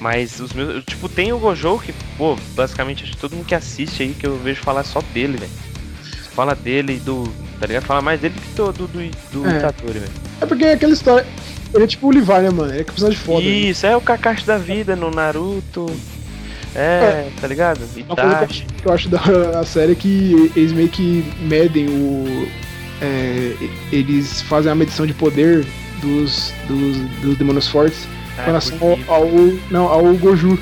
Mas 0.00 0.38
os 0.38 0.52
meus. 0.52 0.74
eu, 0.76 0.82
Tipo, 0.82 1.08
tem 1.08 1.32
o 1.32 1.38
Gojo, 1.38 1.78
que, 1.78 1.92
pô, 2.16 2.36
basicamente 2.54 3.02
acho 3.04 3.12
que 3.12 3.18
todo 3.18 3.34
mundo 3.34 3.46
que 3.46 3.54
assiste 3.54 4.02
aí 4.02 4.14
que 4.14 4.26
eu 4.26 4.36
vejo 4.38 4.60
falar 4.62 4.84
só 4.84 5.00
dele, 5.12 5.38
velho. 5.38 5.50
Fala 6.34 6.54
dele 6.54 6.94
e 6.96 6.98
do. 7.00 7.24
Tá 7.58 7.66
ligado? 7.66 7.84
Fala 7.84 8.00
mais 8.00 8.20
dele 8.20 8.34
que 8.40 8.54
do, 8.54 8.72
do, 8.72 8.86
do, 8.86 9.10
do 9.32 9.46
É. 9.48 9.58
Velho. 9.92 10.12
É 10.40 10.46
porque 10.46 10.64
é 10.64 10.72
aquela 10.74 10.92
história. 10.92 11.26
Ele 11.74 11.84
é 11.84 11.86
tipo 11.86 12.06
o 12.06 12.10
Levi, 12.12 12.28
né, 12.32 12.50
mano? 12.50 12.70
Ele 12.72 12.80
é 12.80 12.84
que 12.84 12.92
personagem 12.92 13.18
foda. 13.18 13.44
né? 13.44 13.50
Isso, 13.50 13.84
é 13.86 13.96
o 13.96 14.00
Kakashi 14.00 14.46
da 14.46 14.56
vida 14.56 14.94
no 14.94 15.10
Naruto. 15.10 15.86
É, 16.74 17.28
tá 17.40 17.46
ligado? 17.48 17.80
Uma 18.06 18.14
coisa 18.14 18.36
Itachi. 18.44 18.66
que 18.80 18.86
eu 18.86 18.92
acho 18.92 19.08
da 19.08 19.18
a 19.58 19.64
série 19.64 19.92
é 19.92 19.94
que 19.94 20.52
eles 20.54 20.70
meio 20.72 20.88
que 20.88 21.24
medem 21.40 21.88
o. 21.88 22.46
é, 23.00 23.54
eles 23.92 24.42
fazem 24.42 24.70
a 24.70 24.74
medição 24.74 25.06
de 25.06 25.14
poder 25.14 25.66
dos, 26.00 26.52
dos, 26.66 26.96
dos 27.20 27.36
demônios 27.36 27.68
fortes 27.68 28.06
Ah, 28.36 28.42
com 28.42 28.46
relação 28.46 28.78
ao, 29.08 29.14
ao. 29.14 29.28
Não, 29.70 29.86
ao 29.88 30.14
Goju. 30.16 30.58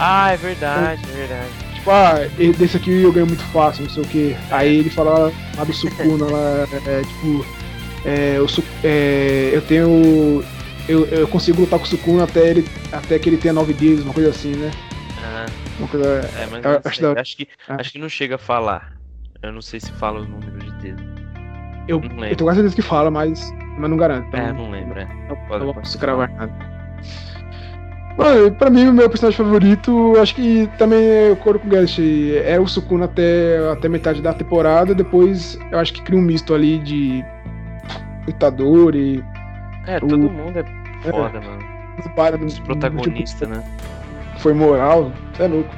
Ah, 0.00 0.32
é 0.32 0.36
verdade, 0.36 1.02
é 1.12 1.16
verdade. 1.16 1.48
Tipo, 1.74 1.90
ah, 1.90 2.14
desse 2.58 2.76
aqui 2.78 3.02
eu 3.02 3.12
ganho 3.12 3.26
muito 3.26 3.42
fácil, 3.44 3.82
não 3.84 3.90
sei 3.90 4.02
o 4.02 4.06
que. 4.06 4.36
Aí 4.50 4.78
ele 4.78 4.88
fala 4.90 5.30
lá 5.56 5.64
do 5.64 5.72
Sukuna, 5.74 6.24
lá, 6.24 6.66
é, 6.86 7.02
tipo, 7.02 7.46
é, 8.06 8.36
Su- 8.48 8.64
é, 8.82 9.50
eu 9.52 9.60
tenho. 9.62 10.42
Eu, 10.88 11.06
eu 11.06 11.28
consigo 11.28 11.60
lutar 11.62 11.78
com 11.78 11.84
o 11.84 11.88
Sukuna 11.88 12.24
até, 12.24 12.48
ele, 12.50 12.66
até 12.92 13.18
que 13.18 13.28
ele 13.28 13.36
tenha 13.38 13.52
nove 13.54 13.72
dedos, 13.74 14.04
uma 14.04 14.12
coisa 14.14 14.30
assim, 14.30 14.52
né? 14.54 14.70
Ah, 15.22 15.46
Uma 15.78 15.88
coisa. 15.88 16.06
é, 16.38 16.46
mas 16.50 16.64
Eu 16.64 16.80
acho 16.84 17.02
da- 17.02 17.20
acho, 17.20 17.36
que, 17.36 17.48
Ah. 17.68 17.76
acho 17.80 17.92
que 17.92 17.98
não 17.98 18.08
chega 18.08 18.34
a 18.36 18.38
falar. 18.38 18.92
Eu 19.42 19.52
não 19.52 19.60
sei 19.62 19.80
se 19.80 19.90
fala 19.92 20.20
o 20.20 20.24
número 20.24 20.58
de 20.58 20.70
dedos. 20.82 21.13
Eu, 21.86 21.98
Não 22.00 22.08
lembro. 22.08 22.24
eu 22.26 22.36
tenho 22.36 22.46
quase 22.46 22.56
certeza 22.60 22.74
que 22.76 22.82
fala, 22.82 23.10
mas, 23.10 23.52
mas 23.78 23.90
não 23.90 23.96
garanto. 23.96 24.26
Então, 24.28 24.40
É, 24.40 24.52
não 24.52 24.70
lembro, 24.70 24.98
é. 24.98 25.08
Não, 25.28 25.36
Pode- 25.48 25.64
não 25.66 25.74
posso 25.74 25.98
cravar 25.98 26.30
nada. 26.30 26.52
Mano, 28.16 28.52
pra 28.52 28.70
mim, 28.70 28.86
o 28.86 28.92
meu 28.92 29.10
personagem 29.10 29.36
favorito, 29.36 30.14
acho 30.22 30.36
que 30.36 30.68
também 30.78 31.04
é 31.04 31.30
o 31.32 31.36
Koro 31.36 31.58
Kugashi. 31.58 32.36
É 32.44 32.60
o 32.60 32.66
Sukuna 32.66 33.06
até, 33.06 33.58
até 33.72 33.88
metade 33.88 34.22
da 34.22 34.32
temporada. 34.32 34.94
Depois, 34.94 35.58
eu 35.72 35.78
acho 35.80 35.92
que 35.92 36.02
cria 36.02 36.18
um 36.18 36.22
misto 36.22 36.54
ali 36.54 36.78
de 36.78 37.24
Itadori, 38.28 39.22
É, 39.86 39.96
O- 39.98 40.00
todo 40.06 40.30
mundo 40.30 40.58
é 40.58 40.64
foda, 41.10 41.40
mano. 41.40 41.58
para 42.16 42.36
Os 42.42 42.58
protagonistas, 42.60 43.48
né? 43.48 43.62
foi 44.38 44.54
moral, 44.54 45.12
você 45.34 45.42
é 45.42 45.46
louco. 45.48 45.74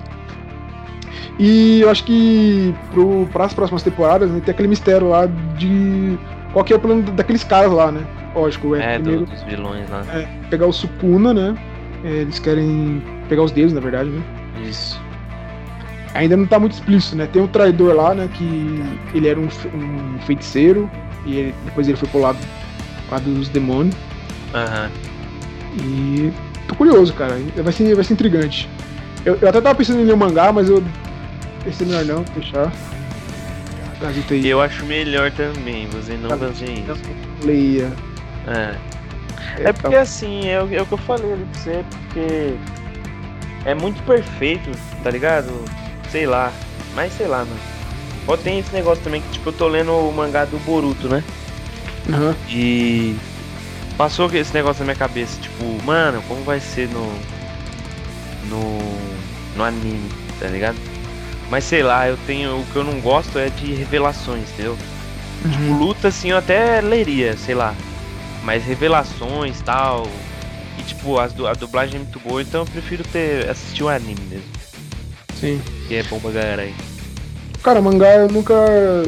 E 1.39 1.81
eu 1.83 1.91
acho 1.91 2.05
que 2.05 2.75
pro, 2.93 3.29
pras 3.33 3.53
próximas 3.55 3.83
temporadas 3.83 4.31
né, 4.31 4.41
tem 4.45 4.53
aquele 4.53 4.69
mistério 4.69 5.09
lá 5.09 5.27
de 5.59 6.19
qual 6.53 6.65
que 6.65 6.73
é 6.73 6.77
o 6.77 6.81
plano 6.81 7.03
daqueles 7.03 7.45
caras 7.45 7.71
lá, 7.73 7.91
né? 7.93 8.03
Lógico, 8.35 8.75
é, 8.75 8.95
É, 8.95 8.99
do- 8.99 9.03
primeiro 9.05 9.27
dos 9.27 9.43
vilões 9.43 9.89
lá. 9.91 10.03
pegar 10.51 10.67
o 10.67 10.73
Sukuna, 10.73 11.33
né? 11.35 11.55
É, 12.05 12.09
Eles 12.09 12.39
querem 12.39 13.03
pegar 13.29 13.43
os 13.43 13.51
dedos, 13.51 13.73
na 13.73 13.81
verdade, 13.81 14.11
né? 14.11 14.23
Isso. 14.69 15.01
Ainda 16.15 16.37
não 16.37 16.47
tá 16.47 16.59
muito 16.59 16.73
explícito, 16.73 17.17
né? 17.17 17.27
Tem 17.31 17.43
um 17.43 17.47
traidor 17.47 17.95
lá, 17.95 18.15
né? 18.15 18.29
Que 18.33 18.83
ele 19.15 19.29
era 19.29 19.39
um, 19.39 19.45
um 19.75 20.19
feiticeiro 20.21 20.91
e 21.27 21.37
ele- 21.37 21.55
depois 21.67 21.87
ele 21.89 21.97
foi 21.97 22.09
pro 22.09 22.21
lado, 22.21 22.39
lado 23.11 23.25
dos 23.35 23.49
demônios. 23.51 23.95
Aham. 24.55 24.91
E 25.83 26.33
tô 26.69 26.75
curioso, 26.75 27.13
cara. 27.13 27.37
Vai 27.57 27.73
ser, 27.73 27.95
vai 27.95 28.05
ser 28.05 28.15
intrigante. 28.15 28.69
Eu, 29.27 29.37
eu 29.43 29.49
até 29.49 29.61
tava 29.61 29.75
pensando 29.75 30.01
em 30.01 30.05
ler 30.05 30.15
o 30.15 30.17
mangá, 30.17 30.53
mas 30.53 30.69
eu 30.69 30.83
pensei 31.65 31.87
melhor 31.87 32.05
não. 32.05 32.25
Gazeta 34.01 34.35
aí. 34.35 34.47
Eu 34.49 34.61
acho 34.61 34.85
melhor 34.87 35.31
também, 35.33 35.87
você 35.89 36.15
não 36.15 36.29
Tá. 36.31 36.37
fazer 36.39 36.71
isso. 36.71 37.03
Leia. 37.45 37.93
É. 38.47 38.77
É, 39.59 39.69
É 39.69 39.73
porque 39.73 39.97
assim, 39.97 40.49
é 40.49 40.63
o, 40.63 40.73
é 40.73 40.81
o 40.81 40.87
que 40.87 40.93
eu 40.93 40.99
falei 40.99 41.33
ali 41.33 41.45
pra 41.53 41.61
você, 41.61 41.85
porque 41.91 42.55
é 43.65 43.75
muito 43.75 44.01
perfeito, 44.05 44.71
tá 45.03 45.11
ligado? 45.11 45.51
Sei 46.11 46.27
lá. 46.27 46.53
Mas 46.95 47.13
sei 47.15 47.27
lá, 47.27 47.39
mano. 47.39 47.61
Pode 48.27 48.43
ter 48.43 48.53
esse 48.59 48.73
negócio 48.73 49.03
também 49.05 49.21
que 49.23 49.29
tipo, 49.33 49.49
eu 49.49 49.53
tô 49.53 49.69
lendo 49.69 49.93
o 49.93 50.13
mangá 50.13 50.45
do 50.45 50.59
Boruto, 50.65 51.09
né? 51.09 51.23
Aham. 52.13 52.35
E 52.49 53.17
passou 53.99 54.33
esse 54.35 54.53
negócio 54.55 54.81
na 54.81 54.87
minha 54.87 54.97
cabeça, 54.97 55.41
tipo, 55.41 55.65
mano, 55.85 56.23
como 56.29 56.43
vai 56.45 56.61
ser 56.61 56.89
no. 56.91 57.07
no. 58.49 59.16
No 59.57 59.65
anime, 59.65 60.09
tá 60.39 60.47
ligado? 60.49 60.77
Mas 61.51 61.65
sei 61.65 61.83
lá, 61.83 62.09
eu 62.09 62.17
tenho. 62.27 62.61
O 62.61 62.65
que 62.73 62.77
eu 62.77 62.85
não 62.85 63.01
gosto 63.01 63.39
é 63.39 63.49
de 63.49 63.73
revelações, 63.75 64.49
entendeu? 64.53 64.77
Uhum. 65.45 65.79
Luta 65.79 66.09
assim 66.09 66.31
eu 66.31 66.37
até 66.39 66.81
leria, 66.81 67.37
sei 67.37 67.55
lá. 67.55 67.75
Mas 68.43 68.65
revelações 68.65 69.61
tal. 69.63 70.07
E 70.79 70.83
tipo, 70.83 71.19
as 71.19 71.33
du- 71.33 71.47
a 71.47 71.55
dublagem 71.55 71.97
é 71.97 71.99
muito 71.99 72.19
boa, 72.21 72.43
então 72.43 72.63
eu 72.63 72.67
prefiro 72.67 73.03
ter 73.05 73.49
assistir 73.49 73.83
o 73.85 73.89
anime 73.89 74.21
mesmo. 74.29 74.45
Sim. 75.41 75.61
Que 75.89 75.97
é 75.97 76.03
bom 76.05 76.19
pra 76.19 76.31
galera 76.31 76.63
aí. 76.63 76.75
Cara, 77.63 77.81
mangá 77.81 78.15
eu 78.15 78.29
nunca, 78.29 78.55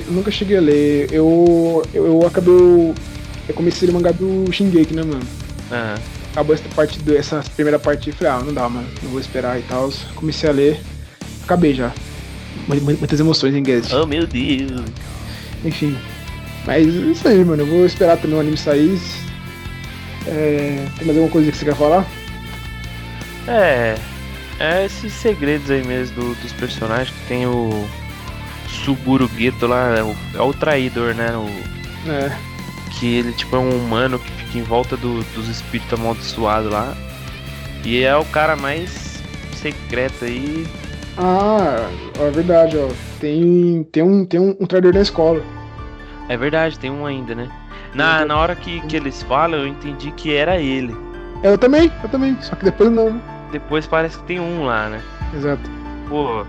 nunca 0.08 0.30
cheguei 0.30 0.56
a 0.56 0.60
ler. 0.60 1.08
Eu, 1.12 1.82
eu, 1.92 2.06
eu 2.06 2.26
acabei. 2.26 2.52
Eu 3.48 3.54
comecei 3.54 3.88
a 3.88 3.90
ler 3.90 3.94
mangá 3.98 4.12
do 4.12 4.50
Shingeki, 4.52 4.94
né, 4.94 5.02
mano? 5.02 5.22
Aham. 5.72 5.94
Acabou 6.38 6.54
essa 6.54 6.68
parte, 6.68 7.00
do, 7.00 7.16
essa 7.16 7.42
primeira 7.56 7.80
parte 7.80 8.10
e 8.10 8.12
falei, 8.12 8.32
ah, 8.32 8.38
não 8.38 8.54
dá, 8.54 8.68
mano. 8.68 8.86
Não 9.02 9.10
vou 9.10 9.18
esperar 9.18 9.58
e 9.58 9.62
tal. 9.62 9.90
Comecei 10.14 10.48
a 10.48 10.52
ler. 10.52 10.80
Acabei 11.42 11.74
já. 11.74 11.90
Mu- 12.68 12.76
mu- 12.76 12.96
Muitas 12.96 13.18
emoções 13.18 13.56
em 13.56 13.62
Guest. 13.62 13.92
Oh 13.92 14.06
meu 14.06 14.24
Deus. 14.24 14.84
Enfim. 15.64 15.98
Mas 16.64 16.86
é 16.86 16.90
isso 17.10 17.26
aí, 17.26 17.44
mano. 17.44 17.62
Eu 17.62 17.66
vou 17.66 17.84
esperar 17.84 18.18
também 18.18 18.36
o 18.36 18.40
anime 18.40 18.56
sair. 18.56 19.00
É, 20.28 20.86
tem 20.96 21.06
mais 21.06 21.18
alguma 21.18 21.28
coisa 21.28 21.50
que 21.50 21.56
você 21.58 21.64
quer 21.64 21.74
falar? 21.74 22.06
É. 23.48 23.96
É 24.60 24.84
esses 24.84 25.12
segredos 25.14 25.68
aí 25.72 25.84
mesmo 25.84 26.14
do- 26.14 26.34
dos 26.40 26.52
personagens 26.52 27.10
que 27.10 27.26
tem 27.26 27.46
o. 27.46 27.84
Suburo 28.84 29.28
Gueto 29.28 29.66
lá, 29.66 29.96
é 29.98 30.02
o, 30.04 30.14
é 30.34 30.40
o 30.42 30.52
traidor, 30.52 31.14
né? 31.14 31.30
O, 31.32 31.48
É. 32.10 32.30
que 32.92 33.06
ele 33.16 33.32
tipo 33.32 33.56
é 33.56 33.58
um 33.58 33.70
humano 33.76 34.18
que 34.20 34.30
fica 34.48 34.58
em 34.58 34.62
volta 34.62 34.96
do- 34.96 35.22
dos 35.34 35.48
espíritos 35.48 35.98
amaldiçoados 35.98 36.70
lá. 36.72 36.94
E 37.84 38.02
é 38.02 38.16
o 38.16 38.24
cara 38.26 38.56
mais 38.56 39.22
secreto 39.54 40.24
aí. 40.24 40.66
Ah, 41.16 41.88
é 42.20 42.30
verdade, 42.30 42.76
ó. 42.76 42.88
Tem, 43.20 43.86
tem, 43.92 44.02
um, 44.02 44.24
tem 44.24 44.38
um, 44.40 44.56
um 44.60 44.66
traidor 44.66 44.92
na 44.94 45.00
escola. 45.00 45.42
É 46.28 46.36
verdade, 46.36 46.78
tem 46.78 46.90
um 46.90 47.06
ainda, 47.06 47.34
né? 47.34 47.48
Na, 47.94 48.24
na 48.24 48.36
hora 48.36 48.54
que, 48.54 48.80
que 48.82 48.96
eles 48.96 49.22
falam, 49.22 49.60
eu 49.60 49.66
entendi 49.66 50.10
que 50.12 50.34
era 50.34 50.60
ele. 50.60 50.94
Eu 51.42 51.56
também, 51.56 51.90
eu 52.02 52.08
também. 52.08 52.36
Só 52.42 52.54
que 52.54 52.64
depois 52.66 52.90
não, 52.90 53.10
né? 53.14 53.20
Depois 53.50 53.86
parece 53.86 54.18
que 54.18 54.24
tem 54.24 54.38
um 54.40 54.64
lá, 54.66 54.88
né? 54.88 55.00
Exato. 55.34 55.62
Pô. 56.08 56.44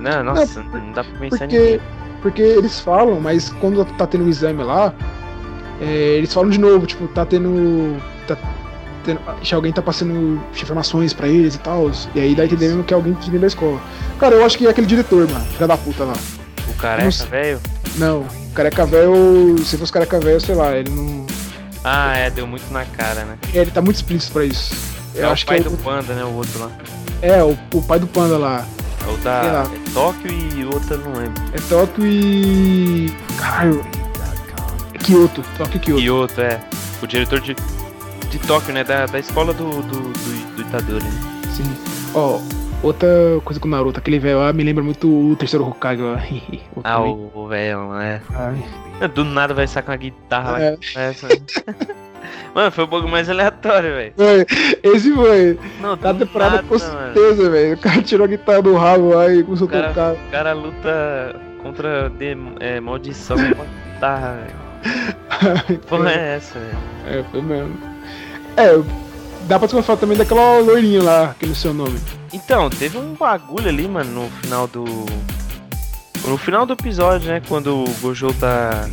Não, 0.00 0.24
nossa, 0.24 0.62
não, 0.64 0.90
dá 0.92 1.04
pra 1.04 1.18
pensar 1.20 1.38
Porque, 1.38 1.58
ninguém. 1.58 1.80
porque 2.20 2.42
eles 2.42 2.80
falam, 2.80 3.20
mas 3.20 3.50
quando 3.60 3.84
tá 3.96 4.06
tendo 4.06 4.24
um 4.24 4.28
exame 4.28 4.62
lá, 4.64 4.92
é, 5.82 6.16
eles 6.16 6.32
falam 6.32 6.48
de 6.48 6.58
novo, 6.58 6.86
tipo, 6.86 7.08
tá 7.08 7.26
tendo. 7.26 8.00
Tá 8.26 8.36
tendo 9.04 9.20
se 9.44 9.52
alguém 9.52 9.72
tá 9.72 9.82
passando 9.82 10.40
informações 10.52 11.12
pra 11.12 11.26
eles 11.26 11.56
e 11.56 11.58
tal. 11.58 11.90
E 12.14 12.20
aí 12.20 12.34
dá 12.36 12.44
entender 12.44 12.68
mesmo 12.68 12.84
que 12.84 12.94
é 12.94 12.96
alguém 12.96 13.12
de 13.14 13.24
dentro 13.24 13.40
da 13.40 13.46
escola. 13.48 13.80
Cara, 14.18 14.36
eu 14.36 14.44
acho 14.44 14.56
que 14.56 14.66
é 14.66 14.70
aquele 14.70 14.86
diretor, 14.86 15.28
mano. 15.28 15.44
Filha 15.46 15.66
da 15.66 15.76
puta 15.76 16.04
lá. 16.04 16.14
O 16.68 16.74
careca, 16.74 17.24
velho. 17.26 17.60
Não, 17.96 18.24
careca 18.54 18.86
velho, 18.86 19.58
se 19.64 19.76
fosse 19.76 19.92
careca 19.92 20.20
velho, 20.20 20.40
sei 20.40 20.54
lá, 20.54 20.76
ele 20.76 20.90
não. 20.90 21.26
Ah, 21.84 22.16
é, 22.16 22.30
deu 22.30 22.46
muito 22.46 22.72
na 22.72 22.84
cara, 22.84 23.24
né? 23.24 23.36
Ele 23.52 23.70
tá 23.70 23.82
muito 23.82 23.96
explícito 23.96 24.32
pra 24.32 24.44
isso. 24.44 24.74
Eu 25.14 25.26
é 25.26 25.32
acho 25.32 25.42
o 25.44 25.46
pai 25.48 25.60
que 25.60 25.66
é 25.66 25.70
do 25.70 25.74
o, 25.74 25.78
panda, 25.78 26.14
né? 26.14 26.24
O 26.24 26.34
outro 26.34 26.60
lá. 26.60 26.70
é, 27.20 27.42
o, 27.42 27.58
o 27.74 27.82
pai 27.82 27.98
do 27.98 28.06
panda 28.06 28.38
lá. 28.38 28.64
É 29.04 29.12
o 29.12 29.16
da 29.16 29.64
é 29.64 29.92
Tóquio 29.92 30.30
e 30.30 30.64
o 30.64 30.72
outro 30.72 30.94
eu 30.94 30.98
não 30.98 31.12
lembro. 31.12 31.42
É 31.52 31.60
Tóquio 31.68 32.06
e. 32.06 33.12
Caralho. 33.36 34.01
É 35.02 35.06
Kyoto. 35.06 35.42
Tóquio 35.58 35.76
e 35.76 35.80
Kyoto. 35.80 36.14
Outro, 36.14 36.42
é. 36.44 36.60
O 37.02 37.06
diretor 37.06 37.40
de, 37.40 37.54
de 38.30 38.38
Tóquio, 38.46 38.72
né? 38.72 38.84
Da, 38.84 39.06
da 39.06 39.18
escola 39.18 39.52
do, 39.52 39.68
do, 39.82 40.00
do, 40.00 40.54
do 40.56 40.62
Itadori. 40.62 41.04
né? 41.04 41.10
Sim. 41.50 41.64
Ó, 42.14 42.40
outra 42.82 43.08
coisa 43.44 43.58
com 43.60 43.66
o 43.66 43.70
Naruto, 43.70 43.98
aquele 43.98 44.18
velho 44.18 44.38
lá 44.38 44.52
me 44.52 44.62
lembra 44.62 44.84
muito 44.84 45.08
o 45.08 45.34
terceiro 45.36 45.66
Hokage 45.66 46.02
lá. 46.02 46.22
ah, 46.84 47.00
o 47.02 47.46
velho, 47.48 47.94
é. 48.00 48.20
Ai. 48.34 49.08
Do 49.08 49.24
nada 49.24 49.52
vai 49.52 49.66
sacar 49.66 49.94
uma 49.94 49.96
guitarra 49.98 50.60
É. 50.62 50.70
lá. 50.70 50.76
Essa. 51.02 51.28
Mano, 52.54 52.70
foi 52.70 52.84
o 52.84 52.88
pouco 52.88 53.08
mais 53.08 53.28
aleatório, 53.28 53.94
velho. 53.94 54.14
Esse 54.82 55.12
foi. 55.12 55.58
Não, 55.80 55.96
Na 55.96 56.12
do 56.12 56.18
temporada 56.26 56.56
nada, 56.56 56.68
com 56.68 56.78
certeza, 56.78 57.50
velho. 57.50 57.74
O 57.74 57.78
cara 57.78 58.02
tirou 58.02 58.24
a 58.24 58.28
guitarra 58.28 58.62
do 58.62 58.74
rabo 58.76 59.14
lá 59.14 59.32
e 59.32 59.42
começou 59.42 59.66
O 59.66 59.70
cara- 59.70 59.86
a 59.86 59.88
tocar. 59.88 60.12
O 60.12 60.30
cara 60.30 60.52
luta 60.52 61.40
contra 61.62 62.10
de, 62.10 62.36
é, 62.60 62.78
maldição 62.78 63.36
com 63.36 63.62
a 63.62 63.92
guitarra, 63.94 64.34
velho. 64.34 64.61
Porra 65.88 66.12
é 66.12 66.36
essa, 66.36 66.58
velho? 66.58 66.78
É, 67.06 67.24
foi 67.30 67.42
mesmo. 67.42 67.78
É, 68.56 68.72
dá 69.46 69.58
pra 69.58 69.66
desconfiar 69.66 69.96
também 69.96 70.16
daquela 70.16 70.58
loirinha 70.58 71.02
lá, 71.02 71.36
sei 71.54 71.70
o 71.70 71.74
nome. 71.74 71.98
Então, 72.32 72.70
teve 72.70 72.96
um 72.98 73.14
bagulho 73.14 73.68
ali, 73.68 73.86
mano, 73.86 74.24
no 74.24 74.30
final 74.42 74.66
do. 74.66 74.84
No 76.26 76.38
final 76.38 76.64
do 76.64 76.72
episódio, 76.74 77.28
né? 77.28 77.42
Quando 77.46 77.84
o 77.84 77.94
Gojo 78.00 78.32
tá. 78.34 78.88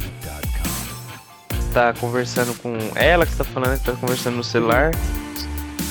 Tá 1.74 1.94
conversando 1.94 2.58
com 2.60 2.76
ela 2.96 3.26
que 3.26 3.32
você 3.32 3.38
tá 3.38 3.44
falando, 3.44 3.78
que 3.78 3.86
tá 3.86 3.92
conversando 3.94 4.38
no 4.38 4.44
celular. 4.44 4.92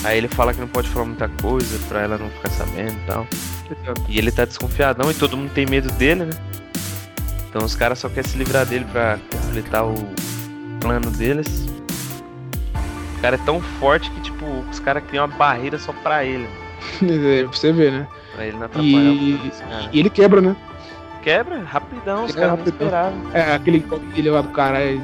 Aí 0.03 0.17
ele 0.17 0.27
fala 0.27 0.53
que 0.53 0.59
não 0.59 0.67
pode 0.67 0.89
falar 0.89 1.05
muita 1.05 1.27
coisa 1.41 1.79
pra 1.87 2.01
ela 2.01 2.17
não 2.17 2.29
ficar 2.29 2.49
sabendo 2.51 2.91
e 2.91 3.05
tal. 3.07 3.27
E 4.07 4.17
ele 4.17 4.31
tá 4.31 4.45
desconfiadão 4.45 5.09
e 5.09 5.13
todo 5.13 5.37
mundo 5.37 5.51
tem 5.53 5.65
medo 5.65 5.89
dele, 5.93 6.25
né? 6.25 6.31
Então 7.49 7.65
os 7.65 7.75
caras 7.75 7.99
só 7.99 8.07
querem 8.09 8.29
se 8.29 8.37
livrar 8.37 8.65
dele 8.65 8.85
pra 8.91 9.17
completar 9.31 9.85
o 9.85 9.93
plano 10.79 11.09
deles. 11.11 11.65
O 13.17 13.21
cara 13.21 13.35
é 13.35 13.39
tão 13.39 13.59
forte 13.59 14.09
que, 14.11 14.21
tipo, 14.21 14.45
os 14.71 14.79
caras 14.79 15.03
criam 15.07 15.25
uma 15.25 15.35
barreira 15.35 15.77
só 15.77 15.91
pra 15.91 16.23
ele. 16.23 16.47
É, 17.01 17.43
pra 17.43 17.51
você 17.51 17.73
ver, 17.73 17.91
né? 17.91 18.07
Pra 18.33 18.45
ele 18.45 18.55
não 18.57 18.65
atrapalhar 18.65 18.93
o 18.95 19.13
E, 19.13 19.33
plano 19.33 19.49
desse 19.49 19.63
cara. 19.63 19.89
e 19.91 19.99
ele 19.99 20.09
quebra, 20.09 20.41
né? 20.41 20.55
Quebra, 21.21 21.59
rapidão, 21.63 22.23
os 22.23 22.31
Quebra 22.31 22.47
caras 22.49 22.59
não 22.65 22.65
esperavam. 22.73 23.21
É, 23.33 23.53
aquele 23.55 23.79
dele 24.15 24.29
lá 24.29 24.41
do 24.41 24.47
cara 24.49 24.79
é. 24.79 24.97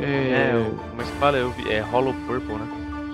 É, 0.00 0.50
É, 0.52 0.56
o, 0.56 0.74
como 0.74 1.00
é 1.00 1.04
que 1.04 1.10
fala? 1.12 1.38
É 1.70 1.80
Hollow 1.80 2.12
Purple, 2.26 2.54
né? 2.56 2.66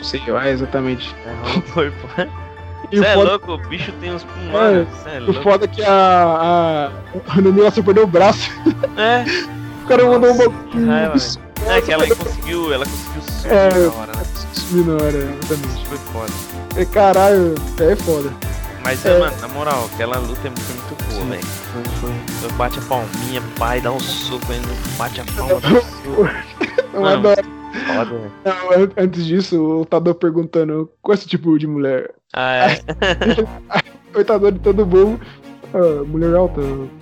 sei 0.03 0.21
lá, 0.29 0.49
exatamente. 0.49 1.15
É 1.25 1.33
Hollow 1.49 1.63
Purple. 1.93 2.29
Você 2.91 3.01
o 3.01 3.05
é 3.05 3.15
foda, 3.15 3.31
louco, 3.31 3.53
o 3.53 3.59
bicho 3.69 3.93
tem 4.01 4.13
uns 4.15 4.25
pulmões. 4.25 4.89
Você 4.89 5.09
é 5.11 5.21
o 5.21 5.25
louco. 5.27 5.43
foda 5.43 5.65
é 5.65 5.69
que 5.69 5.83
a. 5.83 6.91
A, 7.29 7.33
a 7.33 7.41
Numi 7.41 7.61
ela 7.61 7.71
só 7.71 7.83
perdeu 7.83 8.05
o 8.05 8.07
braço. 8.07 8.51
É, 8.97 9.25
O 9.85 9.89
cara 9.89 10.05
mandou 10.05 10.31
um 10.31 10.35
Nossa, 10.35 10.49
bagulho. 10.51 10.69
que 10.71 10.85
raiva, 10.85 11.17
isso- 11.17 11.41
é 11.67 11.81
que 11.81 11.93
ela 11.93 12.07
conseguiu, 12.15 12.73
ela 12.75 12.85
conseguiu 12.85 13.23
subir 13.23 13.53
É. 13.55 13.69
na 13.71 13.95
hora, 13.95 14.13
né? 14.17 14.23
Sumir 14.53 14.87
na 14.87 14.93
hora, 14.95 15.17
exatamente. 15.17 15.87
Foi 15.87 15.99
foda. 15.99 16.33
É, 16.77 16.85
caralho, 16.85 17.55
é 17.81 17.97
foda. 17.97 18.31
Mas, 18.85 19.05
é, 19.07 19.17
É. 19.17 19.19
mano, 19.19 19.37
na 19.41 19.49
moral, 19.49 19.89
aquela 19.95 20.19
luta 20.19 20.41
é 20.47 20.51
muito, 20.51 20.93
muito 20.93 21.05
boa, 21.11 21.25
velho. 21.25 21.43
Foi, 22.01 22.13
foi, 22.41 22.51
bate 22.59 22.79
a 22.79 22.83
palminha, 22.83 23.43
pai, 23.59 23.81
dá 23.81 23.91
um 23.93 23.99
soco 24.01 24.45
ainda, 24.53 24.69
bate 24.99 25.21
a 25.21 25.25
palma, 25.37 25.61
dá 25.61 25.69
um 25.69 25.81
soco. 25.81 26.29
Não, 26.93 27.01
Mano, 27.03 27.17
adoro. 27.31 27.49
Foda. 27.87 28.21
Não, 28.45 28.73
an- 28.85 28.93
antes 28.97 29.25
disso, 29.27 29.59
o 29.81 29.87
Tador 29.87 30.15
perguntando 30.17 30.91
qual 31.03 31.15
é 31.15 31.19
esse 31.19 31.27
tipo 31.27 31.59
de 31.59 31.67
mulher? 31.67 32.11
Ah, 32.35 32.71
é. 32.73 32.79
O 34.19 34.25
Tador 34.25 34.53
de 34.53 34.59
todo 34.59 34.85
bom. 34.87 35.19
ah, 35.75 36.03
mulher 36.07 36.35
alta, 36.35 36.61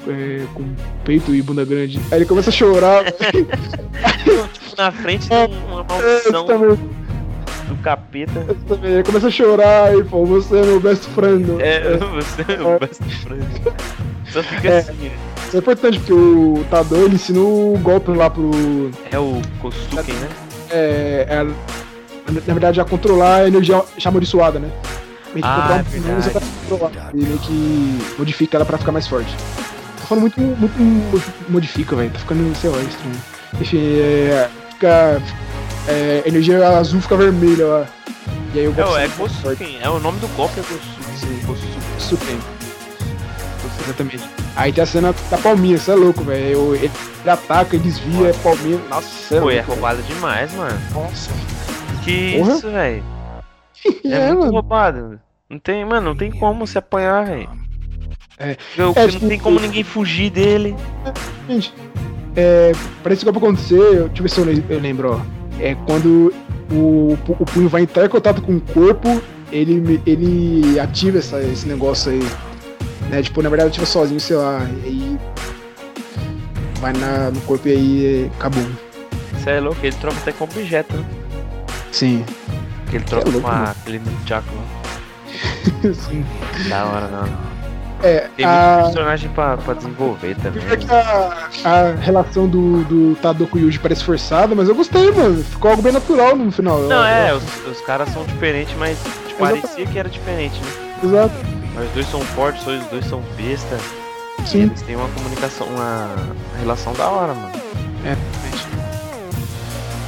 é, 0.09 0.45
com 0.55 0.65
peito 1.05 1.35
e 1.35 1.41
bunda 1.41 1.65
grande. 1.65 2.01
Aí 2.11 2.19
ele 2.19 2.25
começa 2.27 2.51
a 2.51 2.53
chorar. 2.53 3.05
na 4.77 4.91
frente 4.93 5.29
de 5.29 5.35
uma 5.35 5.81
É, 5.83 6.31
maldição 6.31 6.47
do 7.69 7.77
capeta. 7.83 8.45
também. 8.69 8.93
Ele 8.93 9.03
começa 9.05 9.29
a 9.29 9.31
chorar 9.31 9.97
e 9.97 10.05
falou, 10.05 10.27
você 10.27 10.59
é 10.59 10.63
meu 10.67 10.81
best 10.81 11.07
friend. 11.11 11.51
É, 11.63 11.97
você 11.97 12.43
é 12.53 12.61
o 12.63 12.79
best 12.79 13.03
friend. 13.23 13.47
Só 14.31 14.43
fica 14.43 14.69
É. 14.69 14.79
assim, 14.79 14.93
né? 14.95 15.11
Isso 15.47 15.57
é 15.57 15.61
importante, 15.61 15.99
porque 16.01 16.13
o 16.13 16.65
Tador 16.69 17.05
ele 17.05 17.15
ensina 17.15 17.39
o 17.41 17.79
golpe 17.83 18.11
lá 18.11 18.29
pro. 18.29 18.91
É 19.13 19.19
o 19.19 19.41
Kosuken, 19.61 20.15
né? 20.17 20.29
É, 20.71 21.27
é, 21.31 21.45
na 22.33 22.41
verdade, 22.55 22.81
a 22.81 22.85
controlar 22.85 23.37
a 23.43 23.47
energia 23.49 23.81
amaldiçoada, 24.05 24.59
né? 24.59 24.69
Que 25.43 25.49
Ah, 25.49 25.83
é 25.95 25.99
um 26.13 26.21
vai 26.21 26.33
controlar. 26.69 27.11
E 27.15 27.17
meio 27.17 27.39
que 27.39 27.99
modifica 28.19 28.57
ela 28.57 28.65
pra 28.65 28.79
ficar 28.79 28.93
mais 28.93 29.07
forte. 29.07 29.35
Tá 29.37 30.07
falando 30.09 30.23
muito, 30.23 30.41
muito 30.41 30.81
mo- 30.81 31.23
modifica, 31.49 31.95
velho. 31.97 32.11
Tá 32.11 32.19
ficando, 32.19 32.55
sei 32.57 32.71
lá, 32.71 32.79
estranho. 32.83 33.17
Enfim, 33.61 33.79
é, 33.99 34.49
fica. 34.71 35.23
É, 35.89 36.23
energia 36.27 36.67
azul 36.79 37.01
fica 37.01 37.17
vermelha 37.17 37.67
lá. 37.67 37.87
E 38.55 38.59
aí 38.61 38.67
o 38.69 38.71
É, 38.73 38.75
golpe 38.75 38.91
o- 38.93 38.97
é 38.97 39.09
forte. 39.09 39.35
Kosuken. 39.43 39.79
É 39.81 39.89
o 39.89 39.99
nome 40.01 40.19
do 40.21 40.29
golpe 40.29 40.59
é. 40.61 40.63
Kosuken. 41.47 41.71
Supremo. 41.99 42.41
Exatamente. 43.85 44.29
Aí 44.57 44.73
tem 44.73 44.83
a 44.83 44.87
cena 44.87 45.15
da 45.31 45.39
palminha, 45.39 45.79
você 45.79 45.93
é 45.93 45.95
louco, 45.95 46.25
velho. 46.25 46.75
Ele 46.75 46.91
ataca, 47.27 47.77
ele 47.77 47.85
desvia, 47.85 48.29
é 48.29 48.33
palminha. 48.33 48.81
Nossa, 48.89 49.09
cê 49.29 49.41
Pô, 49.41 49.51
é 49.51 49.57
louco, 49.57 49.73
roubado 49.73 50.03
demais, 50.03 50.53
mano. 50.55 50.79
Nossa. 50.93 51.31
Que 52.03 52.39
Porra. 52.39 52.53
isso, 52.55 52.71
velho? 52.71 53.05
É, 54.05 54.09
É, 54.09 54.27
muito 54.29 54.39
mano. 54.41 54.53
roubado. 54.53 55.21
Não 55.49 55.59
tem, 55.59 55.85
mano, 55.85 56.09
não 56.09 56.17
tem 56.17 56.31
como 56.31 56.67
se 56.67 56.77
apanhar, 56.77 57.25
velho. 57.27 57.49
É. 58.39 58.57
Eu- 58.77 58.93
É, 58.97 59.03
não 59.03 59.09
tipo, 59.09 59.29
tem 59.29 59.39
como 59.39 59.61
ninguém 59.61 59.83
fugir 59.85 60.31
dele. 60.31 60.75
Gente, 61.49 61.73
é, 62.35 62.73
pra 63.03 63.13
esse 63.13 63.25
golpe 63.25 63.39
acontecer, 63.39 63.79
deixa 63.79 64.13
eu 64.19 64.23
ver 64.23 64.29
se 64.29 64.39
eu, 64.41 64.45
le- 64.45 64.65
eu 64.69 64.81
lembro, 64.81 65.13
ó. 65.15 65.21
É 65.61 65.75
quando 65.87 66.35
o, 66.71 67.17
o 67.29 67.47
punho 67.47 67.69
vai 67.69 67.83
entrar 67.83 68.05
em 68.05 68.09
contato 68.09 68.43
com 68.43 68.57
o 68.57 68.61
corpo, 68.61 69.23
ele, 69.53 70.01
ele 70.05 70.79
ativa 70.81 71.19
essa- 71.19 71.41
esse 71.41 71.67
negócio 71.67 72.11
aí. 72.13 72.21
Né? 73.09 73.23
Tipo, 73.23 73.41
na 73.41 73.49
verdade 73.49 73.71
ativa 73.71 73.87
sozinho, 73.87 74.19
sei 74.21 74.37
lá. 74.37 74.67
E 74.85 74.87
aí 74.87 75.19
vai 76.81 76.93
na- 76.93 77.31
no 77.31 77.41
corpo 77.43 77.69
e 77.69 77.73
aí 77.73 78.25
é, 78.25 78.37
acabou. 78.37 78.65
Você 79.33 79.51
é 79.51 79.61
louco, 79.61 79.79
ele 79.83 79.95
troca 79.97 80.17
até 80.19 80.33
com 80.33 80.45
objeto, 80.45 80.95
né? 80.97 81.05
Sim. 81.93 82.25
Que 82.91 82.97
ele 82.97 83.05
troca 83.05 83.29
é 83.29 83.33
louco, 83.33 83.49
com 83.49 83.55
a, 83.55 83.71
aquele 83.71 84.01
Nunchaku 84.01 84.55
lá. 84.55 84.63
Sim. 85.95 86.25
Da 86.69 86.85
hora, 86.85 87.09
não. 87.09 87.47
É, 88.03 88.29
Tem 88.37 88.45
muito 88.47 88.59
a, 88.59 88.83
personagem 88.85 89.31
pra, 89.31 89.57
pra 89.57 89.73
desenvolver 89.75 90.37
também. 90.43 90.63
é 90.71 90.77
que 90.77 90.87
a, 90.93 91.49
a 91.65 91.93
relação 91.95 92.47
do, 92.47 92.85
do 92.85 93.17
Tadou 93.17 93.47
com 93.47 93.57
o 93.57 93.61
Yuji 93.61 93.79
parece 93.79 94.05
forçada, 94.05 94.55
mas 94.55 94.69
eu 94.69 94.75
gostei, 94.75 95.11
mano. 95.13 95.43
Ficou 95.43 95.71
algo 95.71 95.83
bem 95.83 95.93
natural 95.93 96.37
no 96.37 96.53
final. 96.53 96.79
Não, 96.83 96.97
Eu- 96.99 97.05
é, 97.05 97.31
eu- 97.31 97.37
os, 97.37 97.67
os 97.73 97.81
caras 97.87 98.09
são 98.11 98.23
diferentes, 98.25 98.75
mas 98.79 98.99
tipo, 99.27 99.39
parecia 99.41 99.87
que 99.87 99.99
era 99.99 100.09
diferente, 100.11 100.61
né? 100.61 100.71
Exato. 101.05 101.35
Mas 101.75 101.87
os 101.89 101.93
dois 101.95 102.11
são 102.11 102.21
fortes, 102.21 102.67
os 102.67 102.85
dois 102.87 103.05
são 103.07 103.23
besta. 103.37 103.79
E 104.45 104.49
Sim. 104.49 104.63
eles 104.65 104.83
têm 104.83 104.95
uma 104.97 105.09
comunicação, 105.09 105.67
uma 105.67 106.09
relação 106.61 106.93
da 106.93 107.09
hora, 107.09 107.33
mano. 107.35 107.53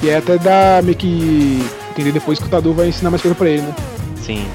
E 0.03 0.11
é 0.11 0.17
até 0.19 0.39
dá 0.39 0.81
meio 0.83 0.97
que 0.97 1.67
entender 1.91 2.13
depois 2.13 2.39
que 2.39 2.45
o 2.47 2.49
Tadou 2.49 2.73
vai 2.75 2.89
ensinar 2.89 3.11
mais 3.11 3.21
coisa 3.23 3.35
pra 3.35 3.49
ele, 3.49 3.63
né? 3.63 3.75
Sim. 4.23 4.47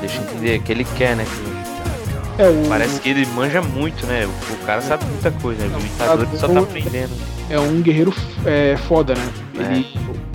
Deixa 0.00 0.16
eu 0.18 0.22
entender 0.24 0.58
que 0.60 0.72
ele 0.72 0.84
quer, 0.84 1.16
né? 1.16 1.24
que- 1.24 2.42
É, 2.42 2.48
o, 2.48 2.68
Parece 2.68 3.00
que 3.00 3.08
ele 3.10 3.26
manja 3.26 3.60
muito, 3.60 4.06
né? 4.06 4.24
O, 4.26 4.54
o 4.54 4.56
cara 4.66 4.80
sabe 4.80 5.04
muita 5.04 5.30
coisa, 5.30 5.66
né? 5.66 5.76
O 5.76 5.80
Itadori 5.86 6.38
só 6.38 6.48
tá 6.48 6.60
aprendendo. 6.60 7.10
é 7.50 7.58
um 7.60 7.80
guerreiro 7.82 8.14
é, 8.46 8.76
foda, 8.76 9.14
né? 9.14 9.28
Ele, 9.54 9.86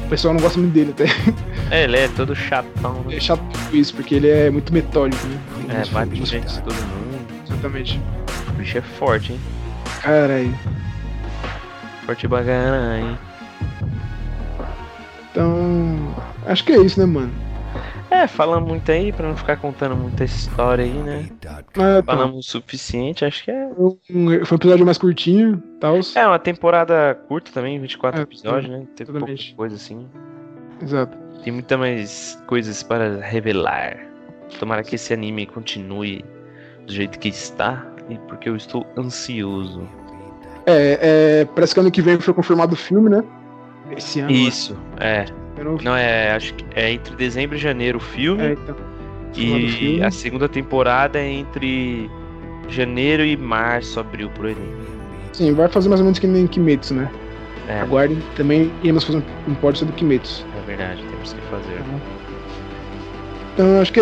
O 0.05 0.07
pessoal 0.07 0.33
não 0.35 0.41
gosta 0.41 0.59
muito 0.59 0.73
dele 0.73 0.91
até. 0.91 1.05
É, 1.71 1.85
ele 1.85 1.97
é 1.97 2.07
todo 2.09 2.35
chatão, 2.35 3.03
né? 3.07 3.15
É 3.15 3.19
chato 3.19 3.41
isso, 3.73 3.95
porque 3.95 4.13
ele 4.15 4.29
é 4.29 4.51
muito 4.51 4.71
metódico, 4.71 5.25
né? 5.27 5.39
É, 5.83 5.89
bate 5.91 6.23
frente 6.27 6.45
de 6.47 6.61
todo 6.61 6.73
mundo. 6.75 7.25
Exatamente. 7.49 7.99
O 8.49 8.51
bicho 8.51 8.77
é 8.77 8.81
forte, 8.81 9.33
hein? 9.33 9.39
Caralho. 10.03 10.53
Forte 12.05 12.27
bagana, 12.27 12.99
hein? 12.99 13.17
Então. 15.31 16.15
Acho 16.45 16.63
que 16.63 16.71
é 16.73 16.77
isso, 16.81 16.99
né, 16.99 17.05
mano? 17.07 17.31
É, 18.15 18.27
falamos 18.27 18.69
muito 18.69 18.89
aí, 18.89 19.11
pra 19.11 19.27
não 19.27 19.35
ficar 19.35 19.57
contando 19.57 19.95
muita 19.95 20.23
história 20.23 20.85
aí, 20.85 20.93
né? 20.93 21.29
Ah, 21.45 21.63
tá. 21.71 22.03
Falamos 22.05 22.37
o 22.37 22.49
suficiente, 22.49 23.25
acho 23.25 23.43
que 23.43 23.51
é. 23.51 23.69
Foi 23.75 23.97
um, 24.09 24.45
foi 24.45 24.55
um 24.55 24.59
episódio 24.59 24.85
mais 24.85 24.97
curtinho 24.97 25.61
tal. 25.81 25.99
É, 26.15 26.25
uma 26.25 26.39
temporada 26.39 27.13
curta 27.27 27.51
também, 27.51 27.77
24 27.79 28.19
É, 28.19 28.23
episódios, 28.23 28.71
né? 28.71 28.87
Teve 28.95 29.11
pouca 29.11 29.33
coisa 29.57 29.75
assim. 29.75 30.07
Exato. 30.81 31.17
Tem 31.43 31.51
muita 31.51 31.77
mais 31.77 32.41
coisas 32.47 32.81
para 32.81 33.19
revelar. 33.19 33.97
Tomara 34.59 34.81
que 34.81 34.95
esse 34.95 35.13
anime 35.13 35.45
continue 35.45 36.23
do 36.87 36.93
jeito 36.93 37.19
que 37.19 37.27
está, 37.27 37.85
e 38.09 38.17
porque 38.29 38.47
eu 38.47 38.55
estou 38.55 38.85
ansioso. 38.97 39.87
É, 40.65 40.99
é, 41.41 41.45
parece 41.45 41.73
que 41.73 41.79
ano 41.81 41.91
que 41.91 42.01
vem 42.01 42.19
foi 42.19 42.33
confirmado 42.33 42.73
o 42.73 42.77
filme, 42.77 43.09
né? 43.09 43.23
Esse 43.91 44.21
ano. 44.21 44.31
Isso, 44.31 44.77
é. 44.99 45.25
Não... 45.63 45.77
Não 45.83 45.95
é, 45.95 46.31
acho 46.31 46.53
que 46.53 46.65
é 46.75 46.91
entre 46.91 47.15
dezembro 47.15 47.55
e 47.55 47.59
janeiro 47.59 47.97
o 47.97 48.01
filme. 48.01 48.43
É, 48.43 48.51
então. 48.53 48.75
E 49.35 49.69
filme. 49.69 50.03
a 50.03 50.11
segunda 50.11 50.47
temporada 50.47 51.19
é 51.19 51.29
entre 51.29 52.09
janeiro 52.69 53.23
e 53.23 53.35
março, 53.35 53.99
abril, 53.99 54.29
por 54.29 54.47
aí. 54.47 54.55
Sim, 55.33 55.53
vai 55.53 55.67
fazer 55.67 55.89
mais 55.89 55.99
ou 55.99 56.05
menos 56.05 56.19
que 56.19 56.27
nem 56.27 56.47
Kimetsu, 56.47 56.93
né? 56.93 57.09
É, 57.67 57.81
Aguardem. 57.81 58.17
Também 58.35 58.71
iremos 58.81 59.03
fazer 59.03 59.21
um, 59.47 59.53
pod 59.55 59.77
sobre 59.77 59.93
Kimetsu. 59.95 60.45
é 60.57 60.65
verdade, 60.65 61.03
temos 61.09 61.33
que 61.33 61.41
fazer. 61.41 61.81
Então 63.53 63.81
acho 63.81 63.91
que 63.91 64.01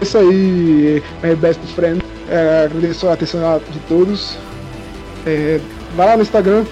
isso 0.00 0.18
aí, 0.18 1.02
my 1.22 1.34
best 1.36 1.60
friend. 1.74 2.02
É, 2.28 2.64
agradeço 2.64 3.08
a 3.08 3.14
atenção 3.14 3.60
de 3.70 3.78
todos. 3.80 4.38
É, 5.26 5.60
vai 5.96 6.06
lá 6.06 6.16
no 6.16 6.22
Instagram, 6.22 6.64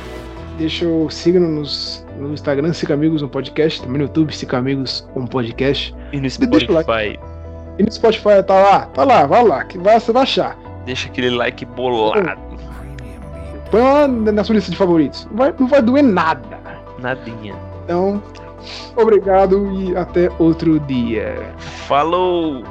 deixa 0.56 0.86
o 0.86 1.10
signo 1.10 1.48
nos, 1.48 2.04
no 2.18 2.34
Instagram, 2.34 2.72
Siga 2.72 2.94
Amigos 2.94 3.22
um 3.22 3.28
podcast, 3.28 3.80
também 3.80 3.98
no 3.98 4.04
YouTube, 4.04 4.34
Siga 4.34 4.58
Amigos 4.58 5.08
um 5.14 5.26
podcast. 5.26 5.94
E 6.12 6.20
no 6.20 6.28
Spotify. 6.28 7.18
E 7.78 7.82
no 7.82 7.92
Spotify 7.92 8.42
tá 8.46 8.54
lá, 8.54 8.86
tá 8.86 9.04
lá, 9.04 9.26
vai 9.26 9.44
lá, 9.44 9.64
que 9.64 9.78
vai, 9.78 9.98
você 9.98 10.12
vai 10.12 10.24
achar. 10.24 10.58
Deixa 10.84 11.08
aquele 11.08 11.30
like 11.30 11.64
bolado. 11.64 12.40
Põe 13.70 13.80
lá 13.80 14.08
na 14.08 14.42
sua 14.42 14.56
lista 14.56 14.70
de 14.70 14.76
favoritos. 14.76 15.26
Não 15.30 15.36
vai, 15.36 15.54
não 15.58 15.66
vai 15.68 15.82
doer 15.82 16.02
nada. 16.02 16.58
Nadinha. 16.98 17.54
Então, 17.84 18.22
obrigado 18.96 19.70
e 19.72 19.96
até 19.96 20.30
outro 20.38 20.80
dia. 20.80 21.52
Falou! 21.58 22.64